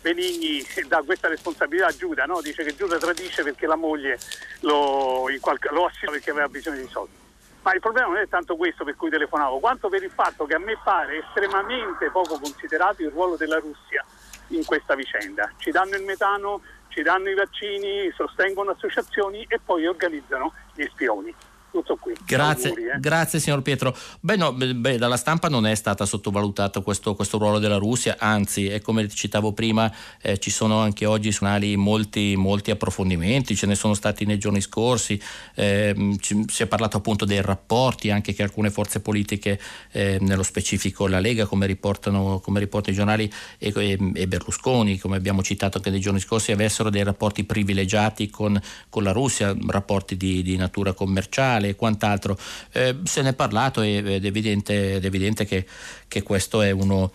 [0.02, 2.42] Benigni dà questa responsabilità a Giuda, no?
[2.42, 4.20] dice che Giuda tradisce perché la moglie
[4.62, 7.22] lo, qualche, lo perché aveva bisogno di soldi.
[7.62, 10.56] Ma il problema non è tanto questo per cui telefonavo, quanto per il fatto che
[10.56, 14.04] a me pare estremamente poco considerato il ruolo della Russia
[14.48, 15.50] in questa vicenda.
[15.58, 21.34] Ci danno il metano, ci danno i vaccini, sostengono associazioni e poi organizzano gli spioni
[21.74, 22.14] tutto qui.
[22.26, 23.00] Grazie, Auguri, eh.
[23.00, 23.96] grazie signor Pietro.
[24.20, 28.68] Beh, no, beh, dalla stampa non è stato sottovalutato questo, questo, ruolo della Russia, anzi,
[28.68, 29.92] è come citavo prima,
[30.22, 31.46] eh, ci sono anche oggi su
[31.76, 35.20] molti, molti approfondimenti, ce ne sono stati nei giorni scorsi,
[35.56, 39.60] eh, ci, si è parlato appunto dei rapporti anche che alcune forze politiche,
[39.92, 45.00] eh, nello specifico la Lega, come riportano, come riportano i giornali, e, e, e, Berlusconi,
[45.00, 48.60] come abbiamo citato anche nei giorni scorsi, avessero dei rapporti privilegiati con,
[48.90, 52.38] con la Russia, rapporti di, di natura commerciale sociale e quant'altro.
[52.72, 55.66] Eh, se ne è parlato ed è evidente, ed è evidente che,
[56.08, 57.12] che, questo è uno,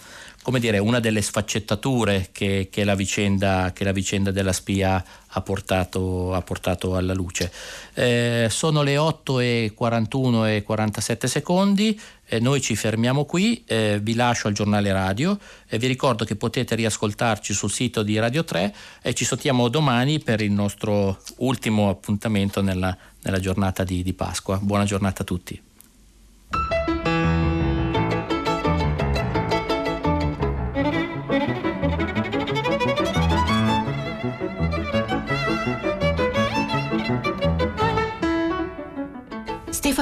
[0.58, 6.32] dire, una delle sfaccettature che, che, la vicenda, che, la vicenda, della spia ha portato,
[6.34, 7.52] ha portato alla luce.
[7.94, 12.00] Eh, sono le 8 e 41 e 47 secondi.
[12.30, 16.36] Eh, noi ci fermiamo qui, eh, vi lascio al giornale radio e vi ricordo che
[16.36, 21.88] potete riascoltarci sul sito di Radio 3 e ci sottiamo domani per il nostro ultimo
[21.88, 22.94] appuntamento nella,
[23.30, 24.58] nella giornata di, di Pasqua.
[24.58, 25.62] Buona giornata a tutti.